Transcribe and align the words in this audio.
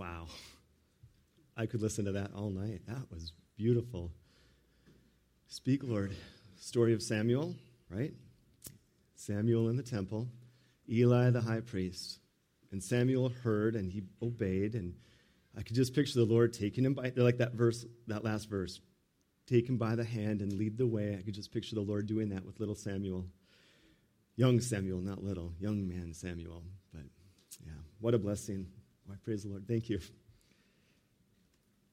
Wow. 0.00 0.28
I 1.58 1.66
could 1.66 1.82
listen 1.82 2.06
to 2.06 2.12
that 2.12 2.30
all 2.34 2.48
night. 2.48 2.80
That 2.88 3.12
was 3.12 3.34
beautiful. 3.58 4.10
Speak, 5.48 5.82
Lord. 5.84 6.16
Story 6.58 6.94
of 6.94 7.02
Samuel, 7.02 7.54
right? 7.90 8.14
Samuel 9.14 9.68
in 9.68 9.76
the 9.76 9.82
temple, 9.82 10.26
Eli 10.88 11.28
the 11.28 11.42
high 11.42 11.60
priest. 11.60 12.18
And 12.72 12.82
Samuel 12.82 13.28
heard 13.44 13.76
and 13.76 13.92
he 13.92 14.04
obeyed. 14.22 14.74
And 14.74 14.94
I 15.54 15.60
could 15.60 15.76
just 15.76 15.94
picture 15.94 16.18
the 16.18 16.24
Lord 16.24 16.54
taking 16.54 16.82
him 16.82 16.94
by, 16.94 17.12
like 17.14 17.36
that 17.36 17.52
verse, 17.52 17.84
that 18.06 18.24
last 18.24 18.48
verse, 18.48 18.80
take 19.46 19.68
him 19.68 19.76
by 19.76 19.96
the 19.96 20.04
hand 20.04 20.40
and 20.40 20.54
lead 20.54 20.78
the 20.78 20.86
way. 20.86 21.14
I 21.18 21.20
could 21.20 21.34
just 21.34 21.52
picture 21.52 21.74
the 21.74 21.82
Lord 21.82 22.06
doing 22.06 22.30
that 22.30 22.46
with 22.46 22.58
little 22.58 22.74
Samuel. 22.74 23.26
Young 24.34 24.60
Samuel, 24.60 25.02
not 25.02 25.22
little, 25.22 25.52
young 25.60 25.86
man 25.86 26.14
Samuel. 26.14 26.62
But 26.90 27.02
yeah, 27.66 27.72
what 27.98 28.14
a 28.14 28.18
blessing. 28.18 28.66
Praise 29.18 29.42
the 29.42 29.48
Lord. 29.48 29.66
Thank 29.66 29.88
you. 29.88 30.00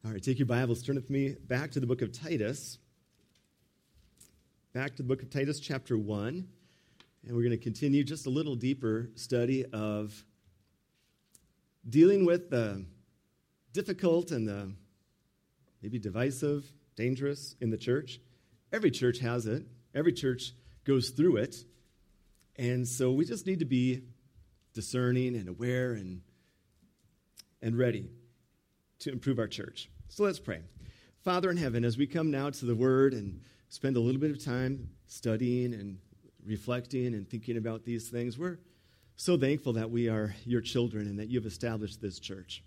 All 0.05 0.11
right, 0.11 0.21
take 0.21 0.39
your 0.39 0.45
Bibles, 0.45 0.83
turn 0.83 0.95
with 0.95 1.09
me 1.09 1.35
back 1.47 1.71
to 1.71 1.79
the 1.79 1.87
book 1.87 2.01
of 2.01 2.11
Titus. 2.11 2.77
Back 4.73 4.91
to 4.91 5.03
the 5.03 5.07
book 5.07 5.23
of 5.23 5.29
Titus, 5.29 5.59
chapter 5.59 5.97
1. 5.97 6.47
And 7.25 7.35
we're 7.35 7.41
going 7.41 7.51
to 7.51 7.57
continue 7.57 8.03
just 8.03 8.27
a 8.27 8.29
little 8.29 8.55
deeper 8.55 9.09
study 9.15 9.65
of 9.65 10.23
dealing 11.89 12.25
with 12.25 12.49
the 12.49 12.85
difficult 13.73 14.31
and 14.31 14.47
the 14.47 14.71
maybe 15.81 15.99
divisive, 15.99 16.71
dangerous 16.95 17.55
in 17.59 17.69
the 17.69 17.77
church. 17.77 18.19
Every 18.71 18.91
church 18.91 19.19
has 19.19 19.45
it, 19.47 19.65
every 19.93 20.13
church 20.13 20.53
goes 20.85 21.09
through 21.09 21.37
it. 21.37 21.55
And 22.55 22.87
so 22.87 23.11
we 23.11 23.25
just 23.25 23.45
need 23.45 23.59
to 23.59 23.65
be 23.65 24.03
discerning 24.73 25.35
and 25.35 25.49
aware 25.49 25.93
and, 25.93 26.21
and 27.61 27.77
ready 27.77 28.09
to 28.99 29.11
improve 29.11 29.39
our 29.39 29.47
church. 29.47 29.89
So 30.09 30.23
let's 30.23 30.39
pray. 30.39 30.61
Father 31.23 31.49
in 31.49 31.57
heaven, 31.57 31.83
as 31.83 31.97
we 31.97 32.07
come 32.07 32.31
now 32.31 32.49
to 32.49 32.65
the 32.65 32.75
word 32.75 33.13
and 33.13 33.41
spend 33.69 33.97
a 33.97 33.99
little 33.99 34.21
bit 34.21 34.31
of 34.31 34.43
time 34.43 34.89
studying 35.07 35.73
and 35.73 35.97
reflecting 36.45 37.13
and 37.13 37.29
thinking 37.29 37.57
about 37.57 37.83
these 37.83 38.09
things, 38.09 38.37
we're 38.37 38.59
so 39.15 39.37
thankful 39.37 39.73
that 39.73 39.91
we 39.91 40.07
are 40.07 40.35
your 40.45 40.61
children 40.61 41.07
and 41.07 41.19
that 41.19 41.27
you 41.27 41.39
have 41.39 41.45
established 41.45 42.01
this 42.01 42.19
church. 42.19 42.63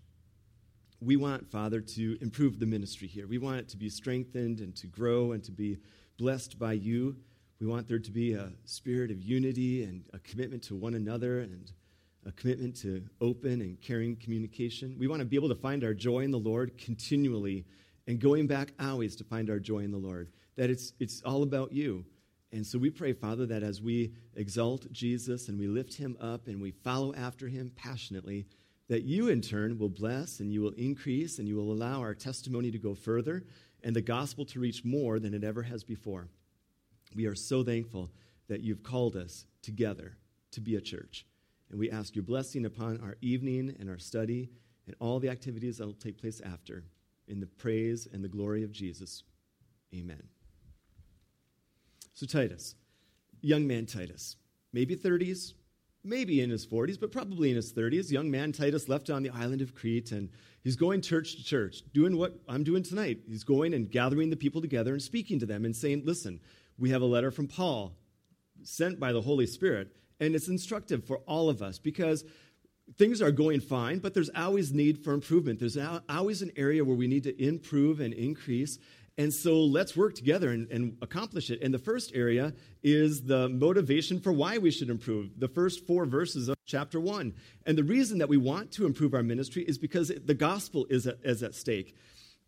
We 1.00 1.16
want, 1.16 1.50
Father, 1.50 1.80
to 1.80 2.18
improve 2.20 2.58
the 2.58 2.66
ministry 2.66 3.08
here. 3.08 3.26
We 3.26 3.38
want 3.38 3.60
it 3.60 3.68
to 3.70 3.78
be 3.78 3.88
strengthened 3.88 4.60
and 4.60 4.76
to 4.76 4.86
grow 4.86 5.32
and 5.32 5.42
to 5.44 5.52
be 5.52 5.78
blessed 6.18 6.58
by 6.58 6.74
you. 6.74 7.16
We 7.60 7.66
want 7.66 7.88
there 7.88 7.98
to 7.98 8.10
be 8.10 8.34
a 8.34 8.52
spirit 8.64 9.10
of 9.10 9.22
unity 9.22 9.84
and 9.84 10.04
a 10.12 10.18
commitment 10.18 10.62
to 10.64 10.74
one 10.74 10.94
another 10.94 11.40
and 11.40 11.72
a 12.26 12.32
commitment 12.32 12.76
to 12.76 13.02
open 13.20 13.60
and 13.62 13.80
caring 13.80 14.16
communication. 14.16 14.96
We 14.98 15.08
want 15.08 15.20
to 15.20 15.26
be 15.26 15.36
able 15.36 15.48
to 15.48 15.54
find 15.54 15.82
our 15.84 15.94
joy 15.94 16.20
in 16.20 16.30
the 16.30 16.38
Lord 16.38 16.76
continually 16.76 17.64
and 18.06 18.20
going 18.20 18.46
back 18.46 18.72
always 18.78 19.16
to 19.16 19.24
find 19.24 19.48
our 19.50 19.58
joy 19.58 19.80
in 19.80 19.90
the 19.90 19.98
Lord. 19.98 20.28
That 20.56 20.70
it's, 20.70 20.92
it's 21.00 21.22
all 21.22 21.42
about 21.42 21.72
you. 21.72 22.04
And 22.52 22.66
so 22.66 22.78
we 22.78 22.90
pray, 22.90 23.12
Father, 23.12 23.46
that 23.46 23.62
as 23.62 23.80
we 23.80 24.12
exalt 24.34 24.90
Jesus 24.92 25.48
and 25.48 25.58
we 25.58 25.68
lift 25.68 25.94
him 25.94 26.16
up 26.20 26.48
and 26.48 26.60
we 26.60 26.72
follow 26.72 27.14
after 27.14 27.48
him 27.48 27.70
passionately, 27.76 28.46
that 28.88 29.04
you 29.04 29.28
in 29.28 29.40
turn 29.40 29.78
will 29.78 29.88
bless 29.88 30.40
and 30.40 30.52
you 30.52 30.60
will 30.60 30.72
increase 30.72 31.38
and 31.38 31.46
you 31.46 31.54
will 31.54 31.72
allow 31.72 32.00
our 32.00 32.14
testimony 32.14 32.70
to 32.72 32.78
go 32.78 32.94
further 32.94 33.44
and 33.84 33.94
the 33.94 34.02
gospel 34.02 34.44
to 34.46 34.60
reach 34.60 34.84
more 34.84 35.20
than 35.20 35.32
it 35.32 35.44
ever 35.44 35.62
has 35.62 35.84
before. 35.84 36.28
We 37.14 37.26
are 37.26 37.36
so 37.36 37.62
thankful 37.62 38.10
that 38.48 38.62
you've 38.62 38.82
called 38.82 39.16
us 39.16 39.46
together 39.62 40.16
to 40.50 40.60
be 40.60 40.74
a 40.74 40.80
church. 40.80 41.24
And 41.70 41.78
we 41.78 41.90
ask 41.90 42.14
your 42.14 42.24
blessing 42.24 42.66
upon 42.66 43.00
our 43.00 43.16
evening 43.20 43.76
and 43.78 43.88
our 43.88 43.98
study 43.98 44.50
and 44.86 44.96
all 44.98 45.20
the 45.20 45.28
activities 45.28 45.78
that 45.78 45.86
will 45.86 45.94
take 45.94 46.18
place 46.18 46.40
after. 46.40 46.84
In 47.28 47.38
the 47.38 47.46
praise 47.46 48.08
and 48.12 48.24
the 48.24 48.28
glory 48.28 48.64
of 48.64 48.72
Jesus. 48.72 49.22
Amen. 49.94 50.22
So, 52.12 52.26
Titus, 52.26 52.74
young 53.40 53.66
man 53.68 53.86
Titus, 53.86 54.36
maybe 54.72 54.96
30s, 54.96 55.54
maybe 56.02 56.40
in 56.40 56.50
his 56.50 56.66
40s, 56.66 56.98
but 56.98 57.12
probably 57.12 57.50
in 57.50 57.56
his 57.56 57.72
30s. 57.72 58.10
Young 58.10 58.30
man 58.30 58.52
Titus 58.52 58.88
left 58.88 59.10
on 59.10 59.22
the 59.22 59.30
island 59.30 59.62
of 59.62 59.74
Crete 59.74 60.12
and 60.12 60.28
he's 60.62 60.76
going 60.76 61.00
church 61.02 61.36
to 61.36 61.44
church, 61.44 61.82
doing 61.92 62.16
what 62.16 62.38
I'm 62.48 62.64
doing 62.64 62.82
tonight. 62.82 63.20
He's 63.28 63.44
going 63.44 63.74
and 63.74 63.90
gathering 63.90 64.30
the 64.30 64.36
people 64.36 64.60
together 64.60 64.92
and 64.92 65.02
speaking 65.02 65.38
to 65.40 65.46
them 65.46 65.64
and 65.64 65.74
saying, 65.74 66.02
Listen, 66.04 66.40
we 66.78 66.90
have 66.90 67.02
a 67.02 67.06
letter 67.06 67.30
from 67.30 67.46
Paul 67.46 67.92
sent 68.62 68.98
by 68.98 69.12
the 69.12 69.22
Holy 69.22 69.46
Spirit, 69.46 69.94
and 70.20 70.34
it's 70.34 70.48
instructive 70.48 71.04
for 71.04 71.18
all 71.26 71.48
of 71.48 71.62
us 71.62 71.78
because 71.78 72.24
things 72.96 73.22
are 73.22 73.30
going 73.30 73.60
fine, 73.60 73.98
but 73.98 74.14
there's 74.14 74.30
always 74.36 74.72
need 74.72 75.02
for 75.02 75.12
improvement. 75.12 75.58
There's 75.58 75.78
always 76.08 76.42
an 76.42 76.52
area 76.56 76.84
where 76.84 76.96
we 76.96 77.06
need 77.06 77.24
to 77.24 77.44
improve 77.44 78.00
and 78.00 78.12
increase. 78.12 78.78
And 79.18 79.34
so 79.34 79.60
let's 79.60 79.96
work 79.96 80.14
together 80.14 80.50
and, 80.50 80.70
and, 80.70 80.96
accomplish 81.02 81.50
it. 81.50 81.60
And 81.62 81.74
the 81.74 81.78
first 81.78 82.12
area 82.14 82.54
is 82.82 83.24
the 83.24 83.48
motivation 83.48 84.18
for 84.18 84.32
why 84.32 84.58
we 84.58 84.70
should 84.70 84.88
improve. 84.88 85.38
The 85.38 85.48
first 85.48 85.86
four 85.86 86.06
verses 86.06 86.48
of 86.48 86.56
chapter 86.64 86.98
one. 86.98 87.34
And 87.66 87.76
the 87.76 87.84
reason 87.84 88.18
that 88.18 88.28
we 88.28 88.38
want 88.38 88.72
to 88.72 88.86
improve 88.86 89.12
our 89.12 89.22
ministry 89.22 89.62
is 89.62 89.76
because 89.76 90.10
the 90.24 90.34
gospel 90.34 90.86
is 90.88 91.06
at, 91.06 91.18
is 91.22 91.42
at 91.42 91.54
stake. 91.54 91.94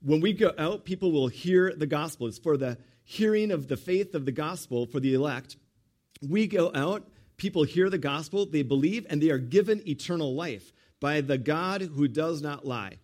When 0.00 0.20
we 0.20 0.32
go 0.32 0.52
out, 0.56 0.84
people 0.84 1.12
will 1.12 1.28
hear 1.28 1.74
the 1.76 1.86
gospel. 1.86 2.26
It's 2.26 2.38
for 2.38 2.56
the 2.56 2.78
hearing 3.04 3.50
of 3.50 3.68
the 3.68 3.76
faith 3.76 4.14
of 4.14 4.24
the 4.24 4.32
gospel 4.32 4.86
for 4.86 4.98
the 4.98 5.14
elect. 5.14 5.56
We 6.26 6.46
go 6.46 6.70
out, 6.74 7.06
people 7.42 7.64
hear 7.64 7.90
the 7.90 7.98
gospel, 7.98 8.46
they 8.46 8.62
believe, 8.62 9.04
and 9.10 9.20
they 9.20 9.30
are 9.30 9.36
given 9.36 9.82
eternal 9.86 10.32
life 10.32 10.72
by 11.00 11.20
the 11.20 11.36
God 11.36 11.82
who 11.82 12.06
does 12.06 12.40
not 12.40 12.64
lie. 12.64 12.98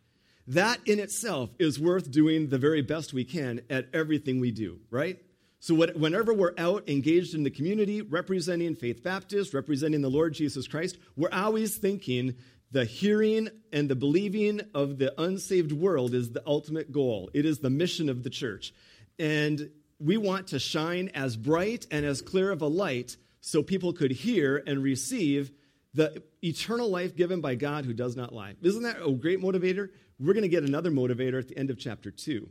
That 0.46 0.78
in 0.86 1.00
itself 1.00 1.50
is 1.58 1.80
worth 1.80 2.12
doing 2.12 2.48
the 2.48 2.56
very 2.56 2.80
best 2.80 3.12
we 3.12 3.24
can 3.24 3.62
at 3.68 3.88
everything 3.92 4.38
we 4.38 4.52
do, 4.52 4.78
right? 4.90 5.20
So, 5.58 5.74
whenever 5.74 6.32
we're 6.32 6.54
out 6.56 6.88
engaged 6.88 7.34
in 7.34 7.42
the 7.42 7.50
community, 7.50 8.00
representing 8.00 8.76
Faith 8.76 9.02
Baptist, 9.02 9.54
representing 9.54 10.02
the 10.02 10.08
Lord 10.08 10.34
Jesus 10.34 10.68
Christ, 10.68 10.98
we're 11.16 11.32
always 11.32 11.76
thinking 11.76 12.36
the 12.70 12.84
hearing 12.84 13.48
and 13.72 13.88
the 13.88 13.96
believing 13.96 14.60
of 14.72 14.98
the 14.98 15.20
unsaved 15.20 15.72
world 15.72 16.14
is 16.14 16.30
the 16.30 16.44
ultimate 16.46 16.92
goal. 16.92 17.28
It 17.34 17.44
is 17.44 17.58
the 17.58 17.70
mission 17.70 18.08
of 18.08 18.22
the 18.22 18.30
church. 18.30 18.72
And 19.18 19.70
we 19.98 20.16
want 20.16 20.48
to 20.48 20.60
shine 20.60 21.10
as 21.12 21.36
bright 21.36 21.88
and 21.90 22.06
as 22.06 22.22
clear 22.22 22.52
of 22.52 22.62
a 22.62 22.68
light 22.68 23.16
so 23.40 23.62
people 23.62 23.92
could 23.92 24.10
hear 24.10 24.62
and 24.66 24.82
receive 24.82 25.50
the 25.94 26.22
eternal 26.42 26.90
life 26.90 27.16
given 27.16 27.40
by 27.40 27.54
God 27.54 27.84
who 27.84 27.92
does 27.92 28.16
not 28.16 28.32
lie. 28.32 28.54
Isn't 28.62 28.82
that 28.82 29.02
a 29.04 29.10
great 29.12 29.40
motivator? 29.40 29.90
We're 30.20 30.34
going 30.34 30.42
to 30.42 30.48
get 30.48 30.64
another 30.64 30.90
motivator 30.90 31.38
at 31.38 31.48
the 31.48 31.56
end 31.56 31.70
of 31.70 31.78
chapter 31.78 32.10
2. 32.10 32.48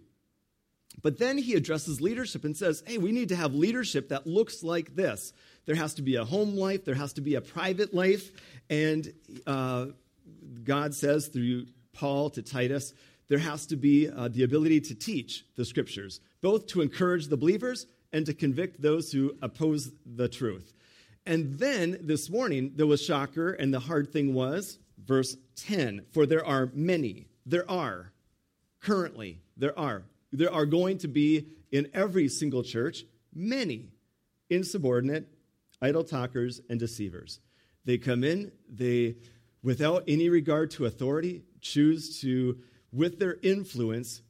But 1.02 1.20
then 1.20 1.38
he 1.38 1.54
addresses 1.54 2.02
leadership 2.02 2.44
and 2.44 2.58
says, 2.58 2.84
hey, 2.88 2.98
we 2.98 3.12
need 3.12 3.30
to 3.30 3.36
have 3.36 3.54
leadership 3.54 4.10
that 4.10 4.26
looks 4.26 4.64
like 4.64 4.96
this. 4.96 5.34
There 5.66 5.76
has 5.76 5.94
to 5.96 6.02
be 6.02 6.16
a 6.16 6.26
home 6.26 6.56
life, 6.56 6.86
there 6.86 6.96
has 6.96 7.14
to 7.14 7.22
be 7.22 7.36
a 7.36 7.42
private 7.42 7.94
life. 7.94 8.32
And 8.70 9.14
uh, 9.46 9.88
God 10.64 10.96
says 10.96 11.28
through 11.28 11.68
Paul 11.94 12.30
to 12.32 12.42
Titus, 12.42 12.94
there 13.28 13.40
has 13.40 13.66
to 13.68 13.76
be 13.76 14.10
uh, 14.10 14.30
the 14.30 14.44
ability 14.44 14.82
to 14.82 14.96
teach 14.96 15.46
the 15.56 15.66
scriptures, 15.66 16.22
both 16.42 16.68
to 16.68 16.82
encourage 16.82 17.28
the 17.28 17.38
believers 17.38 17.86
and 18.14 18.26
to 18.26 18.34
convict 18.34 18.82
those 18.82 19.12
who 19.12 19.36
oppose 19.42 19.92
the 20.06 20.30
truth. 20.30 20.74
And 21.28 21.60
then 21.60 21.98
this 22.04 22.30
morning, 22.30 22.72
there 22.76 22.88
was 22.88 23.04
shocker, 23.04 23.52
and 23.52 23.74
the 23.74 23.82
hard 23.82 24.14
thing 24.14 24.34
was 24.34 24.80
verse 24.98 25.36
10 25.58 26.06
For 26.14 26.26
there 26.26 26.46
are 26.46 26.72
many 26.74 27.28
there 27.46 27.70
are. 27.70 28.14
Currently, 28.80 29.42
there 29.58 29.78
are. 29.78 30.04
There 30.32 30.52
are 30.52 30.66
going 30.66 31.00
to 31.00 31.10
be 31.10 31.48
in 31.70 31.90
every 31.94 32.30
single 32.30 32.64
church 32.64 33.04
many 33.34 33.90
insubordinate, 34.50 35.28
idle 35.82 36.06
talkers, 36.06 36.62
and 36.70 36.80
deceivers. 36.80 37.42
They 37.84 37.98
come 37.98 38.24
in, 38.24 38.54
they, 38.70 39.18
without 39.62 40.06
any 40.08 40.30
regard 40.30 40.72
to 40.72 40.86
authority, 40.86 41.44
choose 41.60 42.22
to, 42.22 42.58
with 42.94 43.20
their 43.20 43.36
influence, 43.44 44.22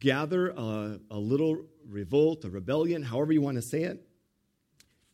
gather 0.00 0.50
a, 0.50 0.98
a 1.12 1.18
little 1.18 1.64
revolt, 1.88 2.44
a 2.44 2.50
rebellion, 2.50 3.04
however 3.04 3.32
you 3.32 3.40
want 3.40 3.56
to 3.56 3.62
say 3.62 3.84
it. 3.84 4.04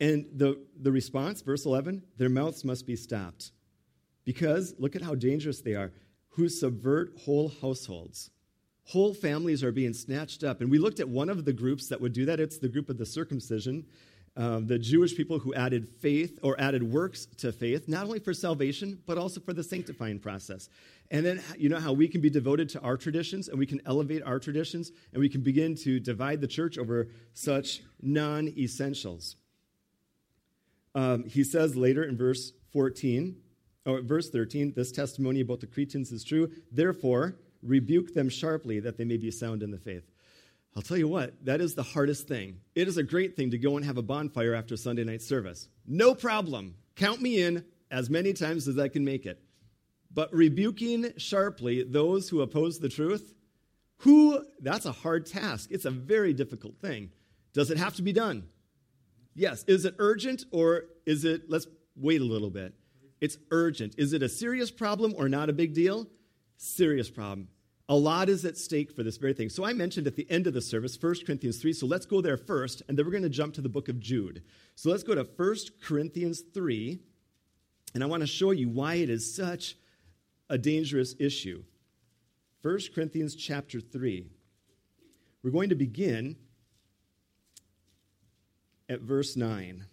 And 0.01 0.27
the, 0.35 0.59
the 0.81 0.91
response, 0.91 1.43
verse 1.43 1.67
11, 1.67 2.03
their 2.17 2.31
mouths 2.31 2.65
must 2.65 2.87
be 2.87 2.97
stopped. 2.97 3.53
Because 4.25 4.75
look 4.79 4.97
at 4.97 5.03
how 5.03 5.15
dangerous 5.15 5.61
they 5.61 5.75
are 5.75 5.93
who 6.31 6.49
subvert 6.49 7.13
whole 7.25 7.53
households. 7.61 8.31
Whole 8.85 9.15
families 9.15 9.63
are 9.63 9.73
being 9.73 9.93
snatched 9.93 10.43
up. 10.43 10.61
And 10.61 10.71
we 10.71 10.79
looked 10.79 11.01
at 11.01 11.09
one 11.09 11.29
of 11.29 11.45
the 11.45 11.53
groups 11.53 11.89
that 11.89 12.01
would 12.01 12.13
do 12.13 12.25
that. 12.27 12.41
It's 12.41 12.59
the 12.59 12.69
group 12.69 12.89
of 12.89 12.99
the 12.99 13.07
circumcision, 13.07 13.85
um, 14.37 14.67
the 14.67 14.79
Jewish 14.79 15.17
people 15.17 15.39
who 15.39 15.53
added 15.55 15.89
faith 15.89 16.39
or 16.43 16.59
added 16.61 16.83
works 16.83 17.27
to 17.39 17.53
faith, 17.53 17.89
not 17.89 18.05
only 18.05 18.21
for 18.21 18.33
salvation, 18.33 18.99
but 19.07 19.19
also 19.19 19.41
for 19.41 19.53
the 19.53 19.63
sanctifying 19.63 20.19
process. 20.19 20.69
And 21.11 21.27
then, 21.27 21.43
you 21.59 21.69
know 21.69 21.81
how 21.81 21.93
we 21.93 22.09
can 22.09 22.21
be 22.21 22.31
devoted 22.31 22.69
to 22.71 22.81
our 22.81 22.97
traditions 22.97 23.49
and 23.49 23.59
we 23.59 23.67
can 23.67 23.81
elevate 23.87 24.23
our 24.23 24.39
traditions 24.39 24.93
and 25.13 25.21
we 25.21 25.29
can 25.29 25.41
begin 25.41 25.75
to 25.77 26.01
divide 26.01 26.41
the 26.41 26.47
church 26.47 26.79
over 26.79 27.09
such 27.35 27.83
non 28.01 28.49
essentials. 28.57 29.37
Um, 30.95 31.25
he 31.25 31.45
says 31.45 31.77
later 31.77 32.03
in 32.03 32.17
verse 32.17 32.53
14, 32.73 33.37
Oh, 33.87 34.01
verse 34.03 34.29
13, 34.29 34.75
this 34.77 34.93
testimony 34.93 35.41
about 35.41 35.61
the 35.61 35.67
Cretans 35.67 36.13
is 36.13 36.23
true. 36.23 36.51
Therefore, 36.71 37.37
rebuke 37.63 38.15
them 38.15 38.29
sharply 38.29 38.79
that 38.81 38.99
they 38.99 39.05
may 39.05 39.17
be 39.17 39.31
sound 39.31 39.63
in 39.63 39.71
the 39.71 39.79
faith. 39.79 40.05
I'll 40.77 40.83
tell 40.83 40.99
you 40.99 41.09
what, 41.09 41.45
that 41.45 41.61
is 41.61 41.75
the 41.75 41.83
hardest 41.83 42.29
thing. 42.29 42.61
It 42.75 42.89
is 42.89 42.97
a 42.97 43.03
great 43.03 43.35
thing 43.37 43.51
to 43.51 43.59
go 43.59 43.77
and 43.77 43.85
have 43.85 43.97
a 43.97 44.03
bonfire 44.03 44.55
after 44.55 44.77
Sunday 44.77 45.03
night 45.05 45.23
service. 45.23 45.69
No 45.87 46.15
problem. 46.15 46.77
Count 46.95 47.21
me 47.21 47.41
in 47.41 47.65
as 47.91 48.11
many 48.11 48.33
times 48.33 48.69
as 48.69 48.79
I 48.79 48.89
can 48.89 49.05
make 49.05 49.27
it. 49.27 49.43
But 50.13 50.33
rebuking 50.33 51.13
sharply 51.17 51.83
those 51.83 52.29
who 52.29 52.43
oppose 52.43 52.79
the 52.79 52.89
truth, 52.89 53.35
who, 53.99 54.45
that's 54.61 54.87
a 54.87 54.93
hard 54.93 55.27
task. 55.27 55.71
It's 55.73 55.85
a 55.85 55.91
very 55.91 56.33
difficult 56.33 56.79
thing. 56.81 57.11
Does 57.53 57.71
it 57.71 57.79
have 57.79 57.97
to 57.97 58.03
be 58.03 58.13
done? 58.13 58.45
Yes. 59.35 59.65
Is 59.65 59.85
it 59.85 59.95
urgent 59.99 60.45
or 60.51 60.85
is 61.07 61.25
it, 61.25 61.49
let's 61.49 61.67
wait 61.97 62.21
a 62.21 62.25
little 62.25 62.51
bit. 62.51 62.75
It's 63.21 63.37
urgent. 63.51 63.95
Is 63.99 64.13
it 64.13 64.23
a 64.23 64.29
serious 64.29 64.71
problem 64.71 65.15
or 65.17 65.29
not 65.29 65.51
a 65.51 65.53
big 65.53 65.75
deal? 65.75 66.09
Serious 66.57 67.11
problem. 67.11 67.49
A 67.89 67.97
lot 67.97 68.29
is 68.29 68.45
at 68.45 68.57
stake 68.57 68.93
for 68.93 69.03
this 69.03 69.17
very 69.17 69.35
thing. 69.35 69.49
So 69.49 69.65
I 69.65 69.73
mentioned 69.73 70.07
at 70.07 70.15
the 70.15 70.31
end 70.31 70.47
of 70.47 70.55
the 70.55 70.63
service 70.63 70.97
1 71.01 71.15
Corinthians 71.27 71.59
3. 71.61 71.73
So 71.73 71.87
let's 71.87 72.07
go 72.07 72.21
there 72.21 72.37
first, 72.37 72.83
and 72.87 72.97
then 72.97 73.05
we're 73.05 73.11
going 73.11 73.25
to 73.25 73.29
jump 73.29 73.55
to 73.55 73.61
the 73.61 73.69
book 73.69 73.89
of 73.89 73.99
Jude. 73.99 74.45
So 74.77 74.91
let's 74.91 75.03
go 75.03 75.15
to 75.17 75.25
1 75.25 75.57
Corinthians 75.83 76.43
3, 76.55 77.01
and 77.93 78.05
I 78.05 78.07
want 78.07 78.21
to 78.21 78.29
show 78.29 78.53
you 78.53 78.69
why 78.69 78.95
it 78.95 79.11
is 79.11 79.35
such 79.35 79.77
a 80.49 80.57
dangerous 80.57 81.17
issue. 81.19 81.65
1 82.63 82.79
Corinthians 82.95 83.35
chapter 83.35 83.81
3. 83.81 84.27
We're 85.43 85.51
going 85.51 85.71
to 85.71 85.75
begin 85.75 86.37
at 88.91 89.01
verse 89.01 89.37
9. 89.37 89.87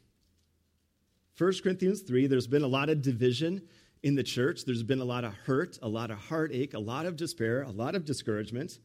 1 1.37 1.53
Corinthians 1.61 2.01
3, 2.01 2.25
there's 2.25 2.47
been 2.47 2.63
a 2.63 2.67
lot 2.67 2.89
of 2.89 3.03
division 3.03 3.61
in 4.01 4.15
the 4.15 4.23
church. 4.23 4.65
There's 4.65 4.83
been 4.83 4.99
a 4.99 5.05
lot 5.05 5.23
of 5.23 5.33
hurt, 5.45 5.77
a 5.83 5.87
lot 5.87 6.09
of 6.09 6.17
heartache, 6.17 6.73
a 6.73 6.79
lot 6.79 7.05
of 7.05 7.15
despair, 7.15 7.61
a 7.61 7.69
lot 7.69 7.93
of 7.93 8.05
discouragement. 8.05 8.79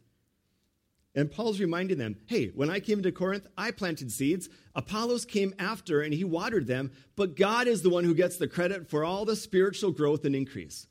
And 1.14 1.30
Paul's 1.30 1.60
reminding 1.60 1.98
them 1.98 2.16
hey, 2.26 2.48
when 2.48 2.70
I 2.70 2.80
came 2.80 3.02
to 3.02 3.12
Corinth, 3.12 3.46
I 3.56 3.70
planted 3.70 4.12
seeds. 4.12 4.48
Apollos 4.74 5.24
came 5.24 5.54
after 5.58 6.02
and 6.02 6.12
he 6.12 6.24
watered 6.24 6.66
them, 6.66 6.90
but 7.16 7.36
God 7.36 7.66
is 7.66 7.82
the 7.82 7.90
one 7.90 8.04
who 8.04 8.14
gets 8.14 8.36
the 8.36 8.48
credit 8.48 8.88
for 8.88 9.04
all 9.04 9.24
the 9.24 9.36
spiritual 9.36 9.92
growth 9.92 10.24
and 10.24 10.36
increase. 10.36 10.86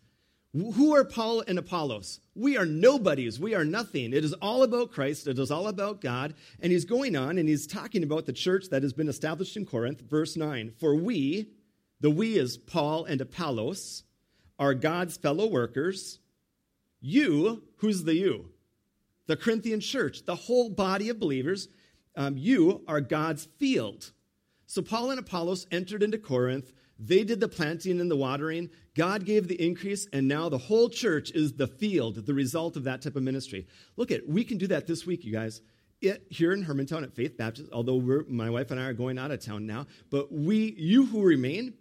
Who 0.53 0.93
are 0.93 1.05
Paul 1.05 1.43
and 1.47 1.57
Apollos? 1.57 2.19
We 2.35 2.57
are 2.57 2.65
nobodies. 2.65 3.39
We 3.39 3.55
are 3.55 3.63
nothing. 3.63 4.11
It 4.11 4.25
is 4.25 4.33
all 4.33 4.63
about 4.63 4.91
Christ. 4.91 5.25
It 5.27 5.39
is 5.39 5.49
all 5.49 5.67
about 5.67 6.01
God. 6.01 6.33
And 6.59 6.73
he's 6.73 6.83
going 6.83 7.15
on 7.15 7.37
and 7.37 7.47
he's 7.47 7.65
talking 7.65 8.03
about 8.03 8.25
the 8.25 8.33
church 8.33 8.65
that 8.69 8.83
has 8.83 8.91
been 8.91 9.07
established 9.07 9.55
in 9.55 9.65
Corinth. 9.65 10.01
Verse 10.01 10.35
9 10.35 10.73
For 10.77 10.93
we, 10.93 11.47
the 12.01 12.09
we 12.09 12.37
is 12.37 12.57
Paul 12.57 13.05
and 13.05 13.21
Apollos, 13.21 14.03
are 14.59 14.73
God's 14.73 15.15
fellow 15.15 15.47
workers. 15.47 16.19
You, 16.99 17.63
who's 17.77 18.03
the 18.03 18.15
you? 18.15 18.49
The 19.27 19.37
Corinthian 19.37 19.79
church, 19.79 20.25
the 20.25 20.35
whole 20.35 20.69
body 20.69 21.07
of 21.07 21.19
believers, 21.19 21.69
um, 22.17 22.35
you 22.35 22.83
are 22.89 22.99
God's 22.99 23.45
field. 23.57 24.11
So 24.65 24.81
Paul 24.81 25.11
and 25.11 25.19
Apollos 25.19 25.65
entered 25.71 26.03
into 26.03 26.17
Corinth. 26.17 26.73
They 27.03 27.23
did 27.23 27.39
the 27.39 27.47
planting 27.47 27.99
and 27.99 28.11
the 28.11 28.15
watering. 28.15 28.69
God 28.95 29.25
gave 29.25 29.47
the 29.47 29.59
increase, 29.59 30.07
and 30.13 30.27
now 30.27 30.49
the 30.49 30.59
whole 30.59 30.87
church 30.87 31.31
is 31.31 31.53
the 31.53 31.65
field, 31.65 32.27
the 32.27 32.33
result 32.33 32.77
of 32.77 32.83
that 32.83 33.01
type 33.01 33.15
of 33.15 33.23
ministry. 33.23 33.65
Look 33.97 34.11
at, 34.11 34.27
we 34.29 34.43
can 34.43 34.59
do 34.59 34.67
that 34.67 34.85
this 34.85 35.03
week, 35.03 35.25
you 35.25 35.31
guys. 35.31 35.61
It, 35.99 36.27
here 36.29 36.51
in 36.51 36.63
Hermantown 36.63 37.03
at 37.03 37.15
Faith 37.15 37.37
Baptist, 37.37 37.69
although 37.71 38.23
my 38.27 38.51
wife 38.51 38.69
and 38.69 38.79
I 38.79 38.85
are 38.85 38.93
going 38.93 39.17
out 39.17 39.31
of 39.31 39.43
town 39.43 39.65
now, 39.65 39.87
but 40.11 40.31
we, 40.31 40.75
you 40.77 41.07
who 41.07 41.23
remain, 41.23 41.73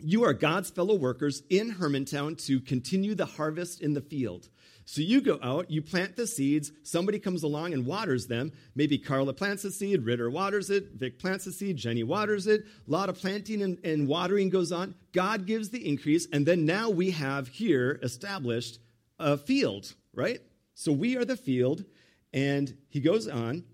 you 0.00 0.24
are 0.24 0.32
God's 0.32 0.70
fellow 0.70 0.94
workers 0.94 1.42
in 1.50 1.72
Hermantown 1.72 2.36
to 2.46 2.60
continue 2.60 3.14
the 3.14 3.26
harvest 3.26 3.80
in 3.80 3.92
the 3.92 4.00
field. 4.00 4.48
So 4.86 5.00
you 5.00 5.22
go 5.22 5.38
out, 5.42 5.70
you 5.70 5.80
plant 5.80 6.14
the 6.14 6.26
seeds, 6.26 6.70
somebody 6.82 7.18
comes 7.18 7.42
along 7.42 7.72
and 7.72 7.86
waters 7.86 8.26
them. 8.26 8.52
Maybe 8.74 8.98
Carla 8.98 9.32
plants 9.32 9.64
a 9.64 9.70
seed, 9.70 10.04
Ritter 10.04 10.28
waters 10.28 10.68
it, 10.68 10.92
Vic 10.94 11.18
plants 11.18 11.46
a 11.46 11.52
seed, 11.52 11.76
Jenny 11.76 12.02
waters 12.02 12.46
it. 12.46 12.64
A 12.86 12.90
lot 12.90 13.08
of 13.08 13.18
planting 13.18 13.62
and, 13.62 13.78
and 13.82 14.06
watering 14.06 14.50
goes 14.50 14.72
on. 14.72 14.94
God 15.12 15.46
gives 15.46 15.70
the 15.70 15.88
increase, 15.88 16.28
and 16.32 16.44
then 16.44 16.66
now 16.66 16.90
we 16.90 17.12
have 17.12 17.48
here 17.48 17.98
established 18.02 18.78
a 19.18 19.38
field, 19.38 19.94
right? 20.12 20.40
So 20.74 20.92
we 20.92 21.16
are 21.16 21.24
the 21.24 21.36
field, 21.36 21.84
and 22.32 22.76
he 22.88 23.00
goes 23.00 23.26
on, 23.26 23.64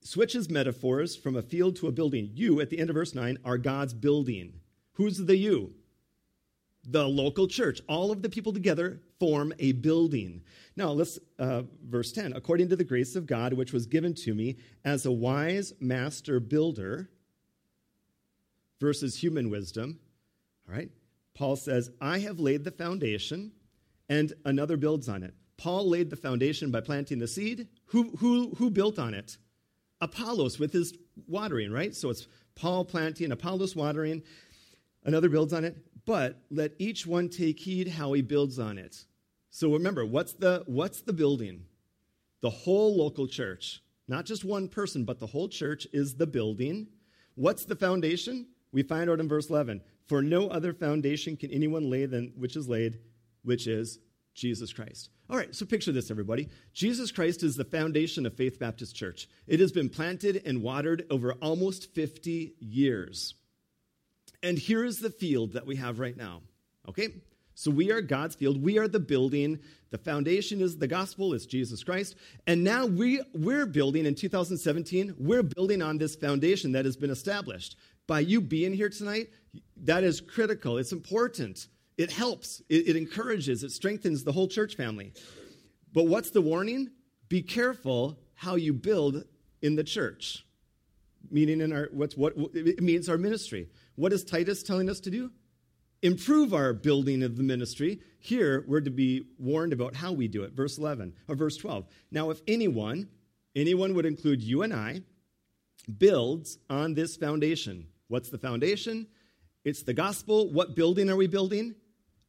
switches 0.00 0.50
metaphors 0.50 1.14
from 1.14 1.36
a 1.36 1.42
field 1.42 1.76
to 1.76 1.86
a 1.86 1.92
building. 1.92 2.30
You, 2.34 2.60
at 2.60 2.70
the 2.70 2.78
end 2.78 2.90
of 2.90 2.94
verse 2.94 3.14
9, 3.14 3.38
are 3.44 3.58
God's 3.58 3.94
building. 3.94 4.54
Who's 4.94 5.18
the 5.18 5.36
you? 5.36 5.74
The 6.88 7.06
local 7.06 7.48
church. 7.48 7.80
All 7.88 8.10
of 8.10 8.22
the 8.22 8.28
people 8.28 8.52
together 8.52 9.00
form 9.18 9.52
a 9.58 9.72
building. 9.72 10.42
Now, 10.76 10.90
let's, 10.90 11.18
uh, 11.38 11.62
verse 11.84 12.12
10. 12.12 12.32
According 12.32 12.68
to 12.68 12.76
the 12.76 12.84
grace 12.84 13.16
of 13.16 13.26
God, 13.26 13.52
which 13.52 13.72
was 13.72 13.86
given 13.86 14.14
to 14.14 14.34
me 14.34 14.56
as 14.84 15.04
a 15.04 15.12
wise 15.12 15.72
master 15.80 16.38
builder, 16.38 17.10
versus 18.80 19.16
human 19.22 19.50
wisdom, 19.50 19.98
all 20.68 20.74
right? 20.74 20.90
Paul 21.34 21.56
says, 21.56 21.90
I 22.00 22.18
have 22.18 22.40
laid 22.40 22.64
the 22.64 22.70
foundation, 22.70 23.52
and 24.08 24.32
another 24.44 24.76
builds 24.76 25.08
on 25.08 25.22
it. 25.22 25.34
Paul 25.56 25.88
laid 25.88 26.10
the 26.10 26.16
foundation 26.16 26.70
by 26.70 26.80
planting 26.80 27.18
the 27.18 27.28
seed. 27.28 27.68
Who, 27.86 28.16
who, 28.18 28.54
who 28.56 28.70
built 28.70 28.98
on 28.98 29.14
it? 29.14 29.38
Apollos 30.00 30.58
with 30.58 30.72
his 30.72 30.94
watering, 31.26 31.72
right? 31.72 31.94
So 31.94 32.10
it's 32.10 32.26
Paul 32.54 32.84
planting, 32.84 33.32
Apollos 33.32 33.74
watering. 33.74 34.22
Another 35.04 35.28
builds 35.28 35.52
on 35.52 35.64
it, 35.64 35.76
but 36.06 36.40
let 36.50 36.72
each 36.78 37.06
one 37.06 37.28
take 37.28 37.60
heed 37.60 37.88
how 37.88 38.12
he 38.12 38.22
builds 38.22 38.58
on 38.58 38.78
it. 38.78 39.04
So 39.50 39.72
remember, 39.72 40.06
what's 40.06 40.32
the, 40.32 40.62
what's 40.66 41.02
the 41.02 41.12
building? 41.12 41.64
The 42.40 42.50
whole 42.50 42.96
local 42.96 43.26
church. 43.26 43.82
Not 44.08 44.24
just 44.24 44.44
one 44.44 44.68
person, 44.68 45.04
but 45.04 45.18
the 45.18 45.26
whole 45.26 45.48
church 45.48 45.86
is 45.92 46.14
the 46.14 46.26
building. 46.26 46.86
What's 47.34 47.64
the 47.64 47.74
foundation? 47.74 48.46
We 48.72 48.82
find 48.82 49.10
out 49.10 49.20
in 49.20 49.28
verse 49.28 49.50
11 49.50 49.82
For 50.06 50.22
no 50.22 50.48
other 50.48 50.72
foundation 50.72 51.36
can 51.36 51.50
anyone 51.50 51.90
lay 51.90 52.06
than 52.06 52.32
which 52.36 52.56
is 52.56 52.68
laid, 52.68 53.00
which 53.42 53.66
is 53.66 53.98
Jesus 54.34 54.72
Christ. 54.72 55.10
All 55.28 55.36
right, 55.36 55.52
so 55.54 55.66
picture 55.66 55.90
this, 55.90 56.10
everybody. 56.10 56.48
Jesus 56.72 57.10
Christ 57.10 57.42
is 57.42 57.56
the 57.56 57.64
foundation 57.64 58.26
of 58.26 58.36
Faith 58.36 58.60
Baptist 58.60 58.94
Church. 58.94 59.28
It 59.48 59.58
has 59.58 59.72
been 59.72 59.88
planted 59.88 60.42
and 60.46 60.62
watered 60.62 61.04
over 61.10 61.32
almost 61.40 61.92
50 61.94 62.54
years. 62.60 63.34
And 64.42 64.58
here 64.58 64.84
is 64.84 64.98
the 64.98 65.10
field 65.10 65.52
that 65.52 65.66
we 65.66 65.76
have 65.76 65.98
right 65.98 66.16
now. 66.16 66.42
Okay? 66.88 67.08
So 67.54 67.70
we 67.70 67.90
are 67.90 68.02
God's 68.02 68.34
field. 68.34 68.62
We 68.62 68.78
are 68.78 68.86
the 68.86 69.00
building. 69.00 69.58
The 69.90 69.98
foundation 69.98 70.60
is 70.60 70.76
the 70.76 70.86
gospel, 70.86 71.32
it's 71.32 71.46
Jesus 71.46 71.82
Christ. 71.82 72.16
And 72.46 72.62
now 72.62 72.84
we, 72.84 73.22
we're 73.32 73.66
building 73.66 74.04
in 74.04 74.14
2017, 74.14 75.14
we're 75.18 75.42
building 75.42 75.80
on 75.80 75.96
this 75.96 76.16
foundation 76.16 76.72
that 76.72 76.84
has 76.84 76.96
been 76.96 77.10
established. 77.10 77.76
By 78.06 78.20
you 78.20 78.40
being 78.40 78.74
here 78.74 78.90
tonight, 78.90 79.28
that 79.84 80.04
is 80.04 80.20
critical. 80.20 80.76
It's 80.76 80.92
important. 80.92 81.68
It 81.96 82.12
helps. 82.12 82.60
It, 82.68 82.88
it 82.88 82.96
encourages. 82.96 83.62
It 83.64 83.70
strengthens 83.70 84.22
the 84.22 84.32
whole 84.32 84.48
church 84.48 84.76
family. 84.76 85.12
But 85.92 86.08
what's 86.08 86.30
the 86.30 86.42
warning? 86.42 86.90
Be 87.28 87.42
careful 87.42 88.18
how 88.34 88.56
you 88.56 88.74
build 88.74 89.24
in 89.62 89.76
the 89.76 89.84
church. 89.84 90.44
Meaning 91.30 91.60
in 91.60 91.72
our 91.72 91.88
what's 91.90 92.16
what 92.16 92.34
it 92.54 92.82
means 92.82 93.08
our 93.08 93.18
ministry. 93.18 93.68
What 93.96 94.12
is 94.12 94.24
Titus 94.24 94.62
telling 94.62 94.88
us 94.88 95.00
to 95.00 95.10
do? 95.10 95.32
Improve 96.02 96.54
our 96.54 96.72
building 96.72 97.22
of 97.22 97.36
the 97.36 97.42
ministry. 97.42 98.00
Here, 98.20 98.64
we're 98.68 98.82
to 98.82 98.90
be 98.90 99.26
warned 99.38 99.72
about 99.72 99.96
how 99.96 100.12
we 100.12 100.28
do 100.28 100.44
it. 100.44 100.52
Verse 100.52 100.78
11, 100.78 101.14
or 101.26 101.34
verse 101.34 101.56
12. 101.56 101.86
Now, 102.10 102.30
if 102.30 102.40
anyone, 102.46 103.08
anyone 103.54 103.94
would 103.94 104.06
include 104.06 104.42
you 104.42 104.62
and 104.62 104.72
I, 104.72 105.00
builds 105.98 106.58
on 106.68 106.94
this 106.94 107.16
foundation. 107.16 107.88
What's 108.08 108.30
the 108.30 108.38
foundation? 108.38 109.06
It's 109.64 109.82
the 109.82 109.94
gospel. 109.94 110.52
What 110.52 110.76
building 110.76 111.10
are 111.10 111.16
we 111.16 111.26
building? 111.26 111.74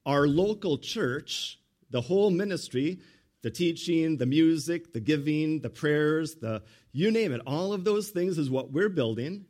Our 0.05 0.27
local 0.27 0.77
church, 0.77 1.59
the 1.89 2.01
whole 2.01 2.31
ministry, 2.31 2.99
the 3.43 3.51
teaching, 3.51 4.17
the 4.17 4.25
music, 4.25 4.93
the 4.93 4.99
giving, 4.99 5.59
the 5.59 5.69
prayers, 5.69 6.35
the 6.35 6.63
you 6.91 7.11
name 7.11 7.31
it. 7.31 7.41
All 7.45 7.73
of 7.73 7.83
those 7.83 8.09
things 8.09 8.37
is 8.37 8.49
what 8.49 8.71
we're 8.71 8.89
building. 8.89 9.45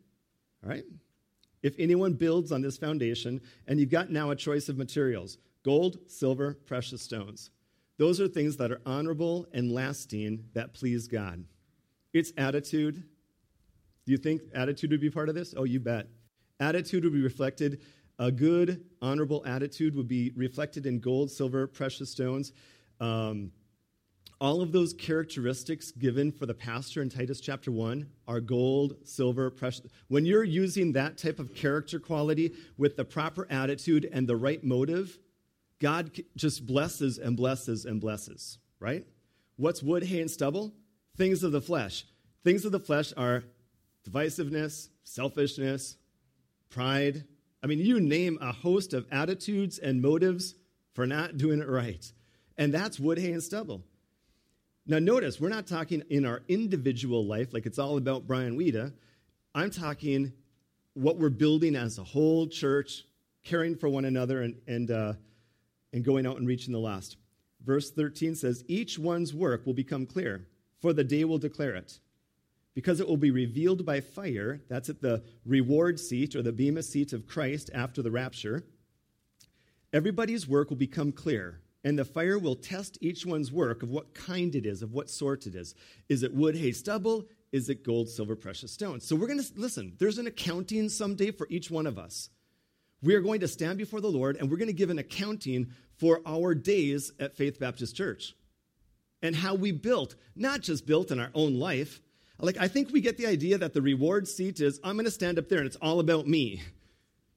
All 0.64 0.70
right? 0.70 0.84
If 1.68 1.76
anyone 1.78 2.14
builds 2.14 2.52
on 2.52 2.62
this 2.62 2.78
foundation, 2.78 3.42
and 3.68 3.80
you've 3.80 3.92
got 3.92 4.10
now 4.10 4.32
a 4.32 4.36
choice 4.36 4.70
of 4.70 4.78
materials 4.78 5.38
gold, 5.64 5.98
silver, 6.08 6.54
precious 6.66 7.02
stones. 7.02 7.52
Those 7.98 8.22
are 8.22 8.28
things 8.28 8.56
that 8.58 8.72
are 8.72 8.82
honorable 8.86 9.48
and 9.54 9.72
lasting 9.72 10.46
that 10.54 10.74
please 10.74 11.08
God. 11.08 11.44
It's 12.14 12.32
attitude. 12.38 13.04
Do 14.06 14.12
you 14.12 14.18
think 14.18 14.44
attitude 14.54 14.92
would 14.92 15.02
be 15.02 15.10
part 15.10 15.28
of 15.28 15.36
this? 15.36 15.54
Oh, 15.58 15.66
you 15.66 15.82
bet. 15.82 16.08
Attitude 16.62 17.04
would 17.04 17.14
be 17.14 17.22
reflected. 17.22 17.82
A 18.18 18.32
good, 18.32 18.86
honorable 19.02 19.44
attitude 19.46 19.94
would 19.96 20.08
be 20.08 20.32
reflected 20.36 20.86
in 20.86 21.00
gold, 21.00 21.30
silver, 21.30 21.68
precious 21.68 22.10
stones. 22.10 22.54
Um, 23.02 23.52
all 24.40 24.62
of 24.62 24.72
those 24.72 24.94
characteristics 24.94 25.92
given 25.92 26.32
for 26.32 26.46
the 26.46 26.54
pastor 26.54 27.02
in 27.02 27.10
Titus 27.10 27.40
chapter 27.40 27.72
1 27.72 28.08
are 28.28 28.40
gold, 28.40 28.98
silver, 29.04 29.50
precious. 29.50 29.88
When 30.10 30.26
you're 30.26 30.44
using 30.44 30.94
that 30.94 31.18
type 31.18 31.40
of 31.40 31.56
character 31.56 32.00
quality 32.00 32.54
with 32.78 32.98
the 32.98 33.06
proper 33.06 33.48
attitude 33.50 34.08
and 34.12 34.28
the 34.28 34.36
right 34.36 34.64
motive, 34.64 35.18
God 35.80 36.12
just 36.36 36.66
blesses 36.66 37.18
and 37.18 37.36
blesses 37.36 37.86
and 37.86 38.00
blesses, 38.00 38.60
right? 38.80 39.06
What's 39.56 39.82
wood, 39.82 40.04
hay, 40.04 40.22
and 40.22 40.30
stubble? 40.30 40.74
Things 41.16 41.44
of 41.44 41.52
the 41.52 41.62
flesh. 41.62 42.06
Things 42.44 42.64
of 42.64 42.72
the 42.72 42.80
flesh 42.80 43.14
are 43.18 43.44
divisiveness, 44.08 44.90
selfishness, 45.04 45.98
pride. 46.70 47.24
I 47.64 47.68
mean, 47.68 47.80
you 47.80 48.00
name 48.00 48.38
a 48.40 48.52
host 48.52 48.94
of 48.94 49.08
attitudes 49.12 49.80
and 49.80 50.02
motives 50.02 50.54
for 50.94 51.08
not 51.08 51.38
doing 51.38 51.60
it 51.60 51.68
right. 51.68 52.12
And 52.56 52.74
that's 52.74 53.00
wood, 53.00 53.18
hay, 53.18 53.32
and 53.32 53.44
stubble. 53.44 53.84
Now, 54.90 55.00
notice, 55.00 55.42
we're 55.42 55.50
not 55.50 55.68
talking 55.68 56.02
in 56.10 56.26
our 56.26 56.44
individual 56.48 57.26
life 57.26 57.54
like 57.54 57.66
it's 57.66 57.78
all 57.78 57.98
about 57.98 58.26
Brian 58.26 58.58
Weeda. 58.58 58.94
I'm 59.54 59.70
talking 59.70 60.32
what 60.94 61.18
we're 61.18 61.30
building 61.30 61.76
as 61.76 61.98
a 61.98 62.06
whole 62.06 62.48
church, 62.48 63.04
caring 63.44 63.76
for 63.76 63.90
one 63.90 64.06
another 64.06 64.44
and, 64.44 64.56
and, 64.66 64.90
uh, 64.90 65.14
and 65.92 66.06
going 66.06 66.26
out 66.26 66.38
and 66.38 66.48
reaching 66.48 66.72
the 66.72 66.80
lost. 66.80 67.18
Verse 67.66 67.92
13 67.92 68.34
says, 68.34 68.64
Each 68.70 68.98
one's 68.98 69.34
work 69.34 69.66
will 69.66 69.74
become 69.74 70.06
clear, 70.06 70.48
for 70.80 70.94
the 70.94 71.04
day 71.04 71.26
will 71.26 71.38
declare 71.38 71.76
it. 71.76 72.00
Because 72.74 73.02
it 73.02 73.08
will 73.10 73.18
be 73.18 73.32
revealed 73.32 73.86
by 73.86 74.00
fire, 74.00 74.62
that's 74.70 74.88
at 74.88 75.02
the 75.02 75.22
reward 75.46 76.00
seat 76.00 76.34
or 76.34 76.42
the 76.42 76.54
bema 76.54 76.82
seat 76.82 77.12
of 77.12 77.28
Christ 77.28 77.70
after 77.74 78.02
the 78.02 78.12
rapture. 78.12 78.64
Everybody's 79.92 80.48
work 80.48 80.70
will 80.70 80.78
become 80.78 81.12
clear 81.12 81.60
and 81.88 81.98
the 81.98 82.04
fire 82.04 82.38
will 82.38 82.58
test 82.58 82.98
each 83.00 83.26
one's 83.26 83.50
work 83.50 83.82
of 83.82 83.90
what 83.90 84.14
kind 84.14 84.56
it 84.56 84.66
is, 84.66 84.82
of 84.82 84.92
what 84.92 85.10
sort 85.10 85.48
it 85.48 85.56
is. 85.56 85.74
Is 86.10 86.22
it 86.22 86.34
wood, 86.34 86.54
hay, 86.54 86.74
stubble? 86.74 87.30
Is 87.54 87.70
it 87.70 87.86
gold, 87.86 88.10
silver, 88.10 88.36
precious 88.36 88.74
stones? 88.74 89.08
So 89.08 89.16
we're 89.16 89.28
going 89.28 89.42
to 89.42 89.50
listen, 89.56 89.94
there's 89.98 90.18
an 90.18 90.28
accounting 90.28 90.90
someday 90.90 91.32
for 91.32 91.48
each 91.50 91.72
one 91.72 91.88
of 91.88 91.98
us. 91.98 92.30
We 93.02 93.16
are 93.16 93.22
going 93.22 93.40
to 93.40 93.48
stand 93.48 93.78
before 93.78 94.02
the 94.02 94.12
Lord 94.12 94.36
and 94.36 94.52
we're 94.52 94.58
going 94.58 94.68
to 94.68 94.74
give 94.74 94.90
an 94.90 95.00
accounting 95.00 95.68
for 95.96 96.20
our 96.26 96.54
days 96.54 97.14
at 97.22 97.38
Faith 97.38 97.58
Baptist 97.58 97.96
Church 97.96 98.36
and 99.22 99.34
how 99.34 99.56
we 99.56 99.72
built, 99.72 100.16
not 100.36 100.60
just 100.60 100.86
built 100.86 101.10
in 101.10 101.22
our 101.22 101.32
own 101.34 101.58
life. 101.58 102.02
Like, 102.38 102.58
I 102.58 102.68
think 102.68 102.92
we 102.92 103.00
get 103.00 103.16
the 103.16 103.28
idea 103.28 103.60
that 103.60 103.74
the 103.74 103.82
reward 103.82 104.28
seat 104.28 104.60
is 104.60 104.82
I'm 104.84 104.98
going 104.98 105.06
to 105.06 105.12
stand 105.12 105.40
up 105.40 105.48
there 105.48 105.60
and 105.60 105.68
it's 105.68 105.78
all 105.78 106.02
about 106.02 106.28
me. 106.28 106.64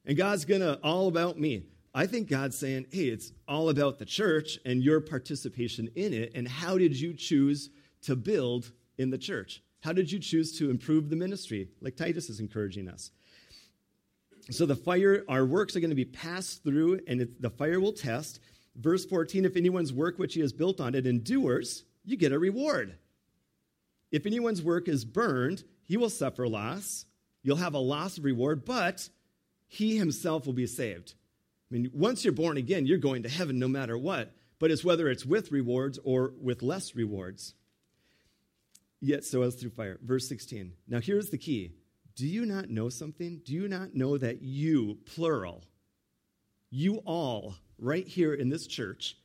And 0.05 0.17
God's 0.17 0.43
going 0.43 0.59
to 0.59 0.77
all 0.83 1.07
about 1.07 1.39
me. 1.39 1.63
I 1.93 2.07
think 2.07 2.29
God's 2.29 2.57
saying, 2.57 2.87
hey, 2.91 3.05
it's 3.05 3.33
all 3.47 3.69
about 3.69 3.99
the 3.99 4.05
church 4.05 4.57
and 4.65 4.81
your 4.81 5.01
participation 5.01 5.89
in 5.95 6.13
it. 6.13 6.31
And 6.35 6.47
how 6.47 6.77
did 6.77 6.99
you 6.99 7.13
choose 7.13 7.69
to 8.03 8.15
build 8.15 8.71
in 8.97 9.09
the 9.09 9.17
church? 9.17 9.61
How 9.81 9.91
did 9.91 10.11
you 10.11 10.19
choose 10.19 10.57
to 10.59 10.69
improve 10.69 11.09
the 11.09 11.15
ministry? 11.15 11.69
Like 11.81 11.97
Titus 11.97 12.29
is 12.29 12.39
encouraging 12.39 12.87
us. 12.87 13.11
So 14.49 14.65
the 14.65 14.75
fire, 14.75 15.23
our 15.27 15.45
works 15.45 15.75
are 15.75 15.79
going 15.79 15.89
to 15.89 15.95
be 15.95 16.05
passed 16.05 16.63
through, 16.63 17.01
and 17.07 17.21
it, 17.21 17.41
the 17.41 17.49
fire 17.49 17.79
will 17.79 17.93
test. 17.93 18.39
Verse 18.75 19.05
14 19.05 19.45
if 19.45 19.57
anyone's 19.57 19.91
work 19.91 20.17
which 20.17 20.33
he 20.33 20.41
has 20.41 20.53
built 20.53 20.79
on 20.79 20.95
it 20.95 21.05
endures, 21.05 21.83
you 22.05 22.15
get 22.15 22.31
a 22.31 22.39
reward. 22.39 22.97
If 24.11 24.25
anyone's 24.25 24.61
work 24.61 24.87
is 24.87 25.05
burned, 25.05 25.63
he 25.83 25.97
will 25.97 26.09
suffer 26.09 26.47
loss. 26.47 27.05
You'll 27.43 27.57
have 27.57 27.73
a 27.73 27.79
loss 27.79 28.17
of 28.17 28.25
reward, 28.25 28.65
but 28.65 29.09
he 29.67 29.97
himself 29.97 30.45
will 30.45 30.53
be 30.53 30.67
saved. 30.67 31.15
I 31.71 31.73
mean, 31.73 31.89
once 31.93 32.25
you're 32.25 32.33
born 32.33 32.57
again, 32.57 32.85
you're 32.85 32.97
going 32.97 33.23
to 33.23 33.29
heaven 33.29 33.57
no 33.57 33.69
matter 33.69 33.97
what, 33.97 34.35
but 34.59 34.71
it's 34.71 34.83
whether 34.83 35.09
it's 35.09 35.25
with 35.25 35.51
rewards 35.51 35.99
or 36.03 36.33
with 36.41 36.61
less 36.61 36.95
rewards. 36.95 37.53
Yet 38.99 39.23
so 39.23 39.41
as 39.43 39.55
through 39.55 39.69
fire. 39.71 39.97
Verse 40.03 40.27
16. 40.27 40.73
Now 40.87 40.99
here's 40.99 41.29
the 41.29 41.37
key. 41.37 41.71
Do 42.15 42.27
you 42.27 42.45
not 42.45 42.69
know 42.69 42.89
something? 42.89 43.41
Do 43.45 43.53
you 43.53 43.69
not 43.69 43.95
know 43.95 44.17
that 44.17 44.41
you, 44.41 44.99
plural, 45.15 45.63
you 46.69 46.97
all, 47.05 47.55
right 47.79 48.05
here 48.05 48.33
in 48.33 48.49
this 48.49 48.67
church, 48.67 49.17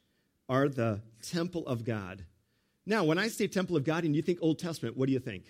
are 0.49 0.69
the 0.69 1.03
temple 1.23 1.67
of 1.67 1.85
God? 1.85 2.25
Now, 2.87 3.03
when 3.03 3.19
I 3.19 3.27
say 3.27 3.49
temple 3.49 3.77
of 3.77 3.83
God 3.83 4.05
and 4.05 4.15
you 4.15 4.23
think 4.23 4.39
Old 4.41 4.61
Testament, 4.61 4.97
what 4.97 5.09
do 5.09 5.13
you 5.13 5.19
think? 5.19 5.45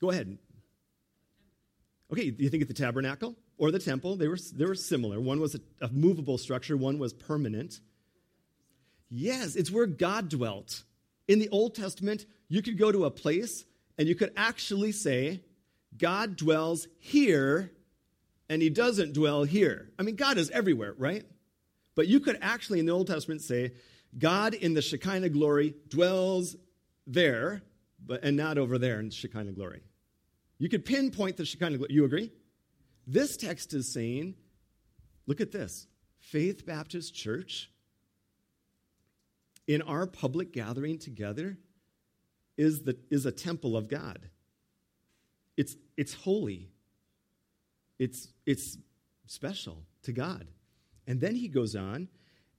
Go 0.00 0.10
ahead. 0.10 0.36
Okay, 2.12 2.30
do 2.30 2.42
you 2.42 2.50
think 2.50 2.62
it's 2.62 2.68
the 2.68 2.74
tabernacle? 2.74 3.36
Or 3.58 3.70
the 3.70 3.78
temple. 3.78 4.16
They 4.16 4.28
were, 4.28 4.38
they 4.54 4.64
were 4.64 4.74
similar. 4.74 5.20
One 5.20 5.40
was 5.40 5.54
a, 5.54 5.60
a 5.80 5.88
movable 5.88 6.38
structure, 6.38 6.76
one 6.76 6.98
was 6.98 7.12
permanent. 7.12 7.80
Yes, 9.08 9.56
it's 9.56 9.70
where 9.70 9.86
God 9.86 10.28
dwelt. 10.28 10.82
In 11.28 11.38
the 11.38 11.48
Old 11.50 11.74
Testament, 11.74 12.26
you 12.48 12.62
could 12.62 12.78
go 12.78 12.90
to 12.90 13.04
a 13.04 13.10
place 13.10 13.64
and 13.98 14.08
you 14.08 14.14
could 14.14 14.32
actually 14.36 14.92
say, 14.92 15.42
God 15.96 16.36
dwells 16.36 16.88
here 16.98 17.70
and 18.48 18.60
he 18.60 18.70
doesn't 18.70 19.12
dwell 19.12 19.44
here. 19.44 19.90
I 19.98 20.02
mean, 20.02 20.16
God 20.16 20.38
is 20.38 20.50
everywhere, 20.50 20.94
right? 20.96 21.24
But 21.94 22.08
you 22.08 22.20
could 22.20 22.38
actually 22.40 22.80
in 22.80 22.86
the 22.86 22.92
Old 22.92 23.06
Testament 23.06 23.42
say, 23.42 23.72
God 24.18 24.54
in 24.54 24.74
the 24.74 24.82
Shekinah 24.82 25.30
glory 25.30 25.74
dwells 25.88 26.56
there, 27.06 27.62
but 28.04 28.24
and 28.24 28.36
not 28.36 28.58
over 28.58 28.78
there 28.78 29.00
in 29.00 29.10
Shekinah 29.10 29.52
glory. 29.52 29.82
You 30.58 30.68
could 30.68 30.84
pinpoint 30.84 31.36
the 31.36 31.44
Shekinah 31.44 31.78
glory. 31.78 31.92
You 31.92 32.04
agree? 32.04 32.30
This 33.06 33.36
text 33.36 33.74
is 33.74 33.92
saying, 33.92 34.34
look 35.26 35.40
at 35.40 35.52
this 35.52 35.86
Faith 36.18 36.64
Baptist 36.64 37.14
Church, 37.14 37.70
in 39.66 39.82
our 39.82 40.06
public 40.06 40.52
gathering 40.52 40.98
together, 40.98 41.56
is, 42.56 42.82
the, 42.82 42.96
is 43.10 43.26
a 43.26 43.32
temple 43.32 43.76
of 43.76 43.88
God. 43.88 44.28
It's, 45.56 45.76
it's 45.96 46.14
holy, 46.14 46.70
it's, 47.98 48.28
it's 48.46 48.78
special 49.26 49.84
to 50.02 50.12
God. 50.12 50.46
And 51.06 51.20
then 51.20 51.34
he 51.34 51.48
goes 51.48 51.74
on, 51.74 52.08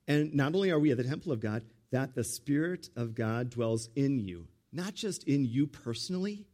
and 0.06 0.34
not 0.34 0.54
only 0.54 0.70
are 0.70 0.78
we 0.78 0.90
at 0.90 0.96
the 0.96 1.04
temple 1.04 1.32
of 1.32 1.40
God, 1.40 1.62
that 1.90 2.14
the 2.14 2.24
Spirit 2.24 2.90
of 2.96 3.14
God 3.14 3.50
dwells 3.50 3.88
in 3.94 4.18
you, 4.18 4.48
not 4.72 4.94
just 4.94 5.24
in 5.24 5.44
you 5.44 5.66
personally, 5.66 6.46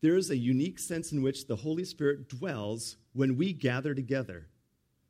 there 0.00 0.16
is 0.16 0.30
a 0.30 0.36
unique 0.36 0.78
sense 0.78 1.12
in 1.12 1.22
which 1.22 1.46
the 1.46 1.56
Holy 1.56 1.84
Spirit 1.84 2.28
dwells 2.28 2.96
when 3.12 3.36
we 3.36 3.52
gather 3.52 3.94
together, 3.94 4.46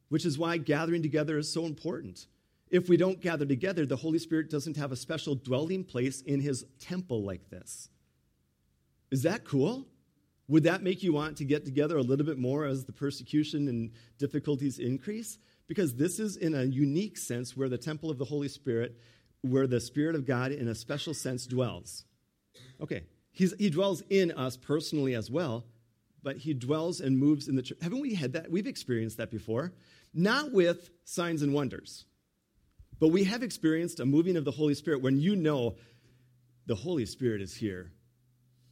which 0.08 0.24
is 0.24 0.38
why 0.38 0.56
gathering 0.56 1.02
together 1.02 1.38
is 1.38 1.52
so 1.52 1.66
important. 1.66 2.26
If 2.70 2.88
we 2.88 2.96
don't 2.96 3.20
gather 3.20 3.46
together, 3.46 3.86
the 3.86 3.96
Holy 3.96 4.18
Spirit 4.18 4.50
doesn't 4.50 4.76
have 4.76 4.92
a 4.92 4.96
special 4.96 5.34
dwelling 5.34 5.84
place 5.84 6.22
in 6.22 6.40
his 6.40 6.64
temple 6.80 7.22
like 7.22 7.50
this. 7.50 7.88
Is 9.10 9.22
that 9.22 9.44
cool? 9.44 9.86
Would 10.48 10.64
that 10.64 10.82
make 10.82 11.02
you 11.02 11.12
want 11.12 11.36
to 11.38 11.44
get 11.44 11.64
together 11.64 11.98
a 11.98 12.02
little 12.02 12.24
bit 12.24 12.38
more 12.38 12.64
as 12.64 12.84
the 12.84 12.92
persecution 12.92 13.68
and 13.68 13.90
difficulties 14.18 14.78
increase? 14.78 15.38
Because 15.66 15.94
this 15.94 16.18
is 16.18 16.36
in 16.36 16.54
a 16.54 16.64
unique 16.64 17.18
sense 17.18 17.54
where 17.54 17.68
the 17.68 17.76
temple 17.76 18.10
of 18.10 18.18
the 18.18 18.24
Holy 18.24 18.48
Spirit, 18.48 18.98
where 19.42 19.66
the 19.66 19.80
Spirit 19.80 20.14
of 20.14 20.26
God 20.26 20.52
in 20.52 20.68
a 20.68 20.74
special 20.74 21.12
sense 21.12 21.46
dwells. 21.46 22.04
Okay, 22.80 23.02
He's, 23.38 23.54
he 23.56 23.70
dwells 23.70 24.02
in 24.10 24.32
us 24.32 24.56
personally 24.56 25.14
as 25.14 25.30
well, 25.30 25.64
but 26.24 26.38
he 26.38 26.54
dwells 26.54 27.00
and 27.00 27.16
moves 27.16 27.46
in 27.46 27.54
the 27.54 27.62
church. 27.62 27.78
Haven't 27.80 28.00
we 28.00 28.14
had 28.14 28.32
that? 28.32 28.50
We've 28.50 28.66
experienced 28.66 29.18
that 29.18 29.30
before. 29.30 29.74
Not 30.12 30.50
with 30.50 30.90
signs 31.04 31.42
and 31.42 31.54
wonders, 31.54 32.04
but 32.98 33.10
we 33.10 33.22
have 33.22 33.44
experienced 33.44 34.00
a 34.00 34.06
moving 34.06 34.36
of 34.36 34.44
the 34.44 34.50
Holy 34.50 34.74
Spirit 34.74 35.02
when 35.02 35.20
you 35.20 35.36
know 35.36 35.76
the 36.66 36.74
Holy 36.74 37.06
Spirit 37.06 37.40
is 37.40 37.54
here. 37.54 37.92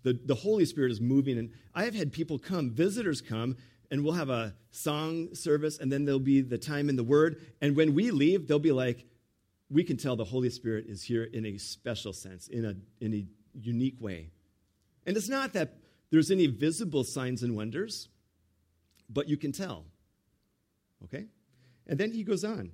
The, 0.02 0.18
the 0.24 0.34
Holy 0.34 0.64
Spirit 0.64 0.90
is 0.90 1.00
moving. 1.00 1.38
And 1.38 1.52
I 1.72 1.84
have 1.84 1.94
had 1.94 2.12
people 2.12 2.36
come, 2.36 2.70
visitors 2.70 3.20
come, 3.20 3.56
and 3.92 4.02
we'll 4.02 4.14
have 4.14 4.30
a 4.30 4.56
song 4.72 5.32
service, 5.32 5.78
and 5.78 5.92
then 5.92 6.06
there'll 6.06 6.18
be 6.18 6.40
the 6.40 6.58
time 6.58 6.88
in 6.88 6.96
the 6.96 7.04
Word. 7.04 7.40
And 7.60 7.76
when 7.76 7.94
we 7.94 8.10
leave, 8.10 8.48
they'll 8.48 8.58
be 8.58 8.72
like, 8.72 9.06
we 9.70 9.84
can 9.84 9.96
tell 9.96 10.16
the 10.16 10.24
Holy 10.24 10.50
Spirit 10.50 10.86
is 10.88 11.04
here 11.04 11.22
in 11.22 11.46
a 11.46 11.56
special 11.56 12.12
sense, 12.12 12.48
in 12.48 12.64
a, 12.64 12.74
in 13.00 13.14
a 13.14 13.24
unique 13.54 14.00
way. 14.00 14.30
And 15.06 15.16
it's 15.16 15.28
not 15.28 15.52
that 15.52 15.76
there's 16.10 16.30
any 16.30 16.46
visible 16.46 17.04
signs 17.04 17.42
and 17.42 17.56
wonders, 17.56 18.08
but 19.08 19.28
you 19.28 19.36
can 19.36 19.52
tell. 19.52 19.84
Okay? 21.04 21.26
And 21.86 21.98
then 21.98 22.12
he 22.12 22.24
goes 22.24 22.44
on. 22.44 22.72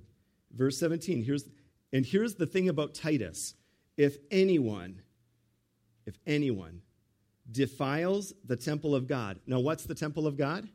Verse 0.51 0.77
17. 0.79 1.23
Here's 1.23 1.45
and 1.91 2.05
here's 2.05 2.35
the 2.35 2.47
thing 2.47 2.69
about 2.69 2.95
Titus. 2.95 3.53
If 3.97 4.17
anyone, 4.31 5.01
if 6.07 6.17
anyone 6.25 6.81
defiles 7.51 8.33
the 8.45 8.55
temple 8.55 8.95
of 8.95 9.07
God. 9.07 9.39
Now 9.45 9.59
what's 9.59 9.83
the 9.83 9.95
temple 9.95 10.25
of 10.25 10.37
God? 10.37 10.67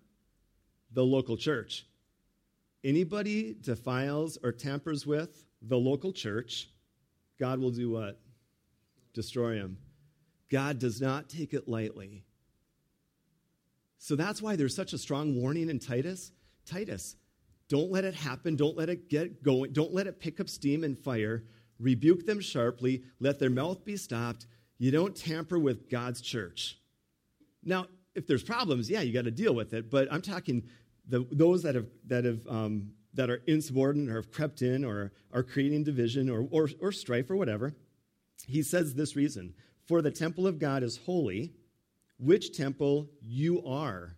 The 0.92 1.04
local 1.04 1.36
church. 1.36 1.86
Anybody 2.84 3.56
defiles 3.60 4.38
or 4.42 4.52
tampers 4.52 5.04
with 5.04 5.44
the 5.62 5.76
local 5.76 6.12
church, 6.12 6.68
God 7.40 7.58
will 7.58 7.70
do 7.70 7.90
what? 7.90 8.20
Destroy 9.12 9.54
him. 9.54 9.78
God 10.50 10.78
does 10.78 11.00
not 11.00 11.28
take 11.28 11.52
it 11.54 11.68
lightly. 11.68 12.24
So 13.98 14.16
that's 14.16 14.40
why 14.40 14.56
there's 14.56 14.74
such 14.76 14.92
a 14.92 14.98
strong 14.98 15.40
warning 15.40 15.70
in 15.70 15.78
Titus. 15.78 16.32
Titus, 16.64 17.16
don't 17.68 17.90
let 17.90 18.04
it 18.04 18.14
happen. 18.14 18.56
Don't 18.56 18.76
let 18.76 18.88
it 18.88 19.08
get 19.08 19.42
going. 19.42 19.72
Don't 19.72 19.92
let 19.92 20.06
it 20.06 20.20
pick 20.20 20.40
up 20.40 20.48
steam 20.48 20.84
and 20.84 20.98
fire 20.98 21.44
rebuke 21.78 22.26
them 22.26 22.40
sharply, 22.40 23.02
let 23.20 23.38
their 23.38 23.50
mouth 23.50 23.84
be 23.84 23.96
stopped. 23.96 24.46
You 24.78 24.90
don't 24.90 25.14
tamper 25.14 25.58
with 25.58 25.90
God's 25.90 26.20
church. 26.20 26.78
Now, 27.64 27.86
if 28.14 28.26
there's 28.26 28.42
problems, 28.42 28.90
yeah, 28.90 29.00
you 29.00 29.12
got 29.12 29.24
to 29.24 29.30
deal 29.30 29.54
with 29.54 29.72
it. 29.74 29.90
But 29.90 30.12
I'm 30.12 30.22
talking 30.22 30.64
the, 31.08 31.26
those 31.30 31.62
that 31.62 31.74
have 31.74 31.86
that 32.06 32.24
have 32.24 32.46
um, 32.48 32.92
that 33.14 33.30
are 33.30 33.42
insubordinate 33.46 34.10
or 34.10 34.16
have 34.16 34.30
crept 34.30 34.62
in 34.62 34.84
or 34.84 35.12
are 35.32 35.42
creating 35.42 35.84
division 35.84 36.28
or, 36.28 36.46
or, 36.50 36.68
or 36.80 36.92
strife 36.92 37.30
or 37.30 37.36
whatever. 37.36 37.74
He 38.46 38.62
says 38.62 38.94
this 38.94 39.16
reason: 39.16 39.54
For 39.88 40.02
the 40.02 40.10
temple 40.10 40.46
of 40.46 40.58
God 40.58 40.82
is 40.82 40.98
holy, 40.98 41.54
which 42.18 42.54
temple 42.54 43.08
you 43.22 43.64
are. 43.66 44.14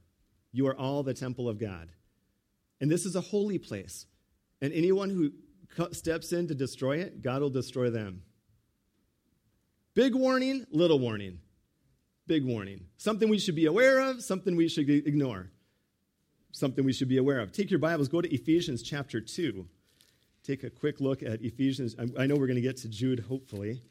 You 0.52 0.66
are 0.66 0.76
all 0.76 1.04
the 1.04 1.14
temple 1.14 1.48
of 1.48 1.58
God, 1.58 1.92
and 2.80 2.90
this 2.90 3.06
is 3.06 3.14
a 3.14 3.20
holy 3.20 3.56
place. 3.56 4.06
And 4.60 4.72
anyone 4.72 5.10
who 5.10 5.30
steps 5.92 6.32
in 6.32 6.48
to 6.48 6.54
destroy 6.56 6.98
it, 6.98 7.22
God 7.22 7.40
will 7.40 7.50
destroy 7.50 7.88
them. 7.88 8.22
Big 9.94 10.14
warning, 10.16 10.66
little 10.72 10.98
warning. 10.98 11.38
Big 12.26 12.44
warning. 12.44 12.86
Something 12.96 13.28
we 13.28 13.38
should 13.38 13.54
be 13.54 13.66
aware 13.66 14.00
of, 14.00 14.22
something 14.22 14.56
we 14.56 14.68
should 14.68 14.90
ignore. 14.90 15.52
Something 16.50 16.84
we 16.84 16.92
should 16.92 17.08
be 17.08 17.18
aware 17.18 17.38
of. 17.38 17.52
Take 17.52 17.70
your 17.70 17.78
Bibles, 17.78 18.08
go 18.08 18.20
to 18.20 18.34
Ephesians 18.34 18.82
chapter 18.82 19.20
2. 19.20 19.64
Take 20.42 20.64
a 20.64 20.70
quick 20.70 21.00
look 21.00 21.22
at 21.22 21.42
Ephesians. 21.42 21.94
I 22.18 22.26
know 22.26 22.34
we're 22.34 22.48
going 22.48 22.56
to 22.56 22.60
get 22.60 22.78
to 22.78 22.88
Jude, 22.88 23.20
hopefully, 23.20 23.82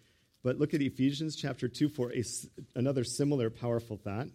but 0.44 0.58
look 0.58 0.74
at 0.74 0.82
Ephesians 0.82 1.36
chapter 1.36 1.68
2 1.68 1.90
for 1.90 2.14
a, 2.14 2.24
another 2.76 3.04
similar 3.04 3.50
powerful 3.50 3.98
thought. 3.98 4.28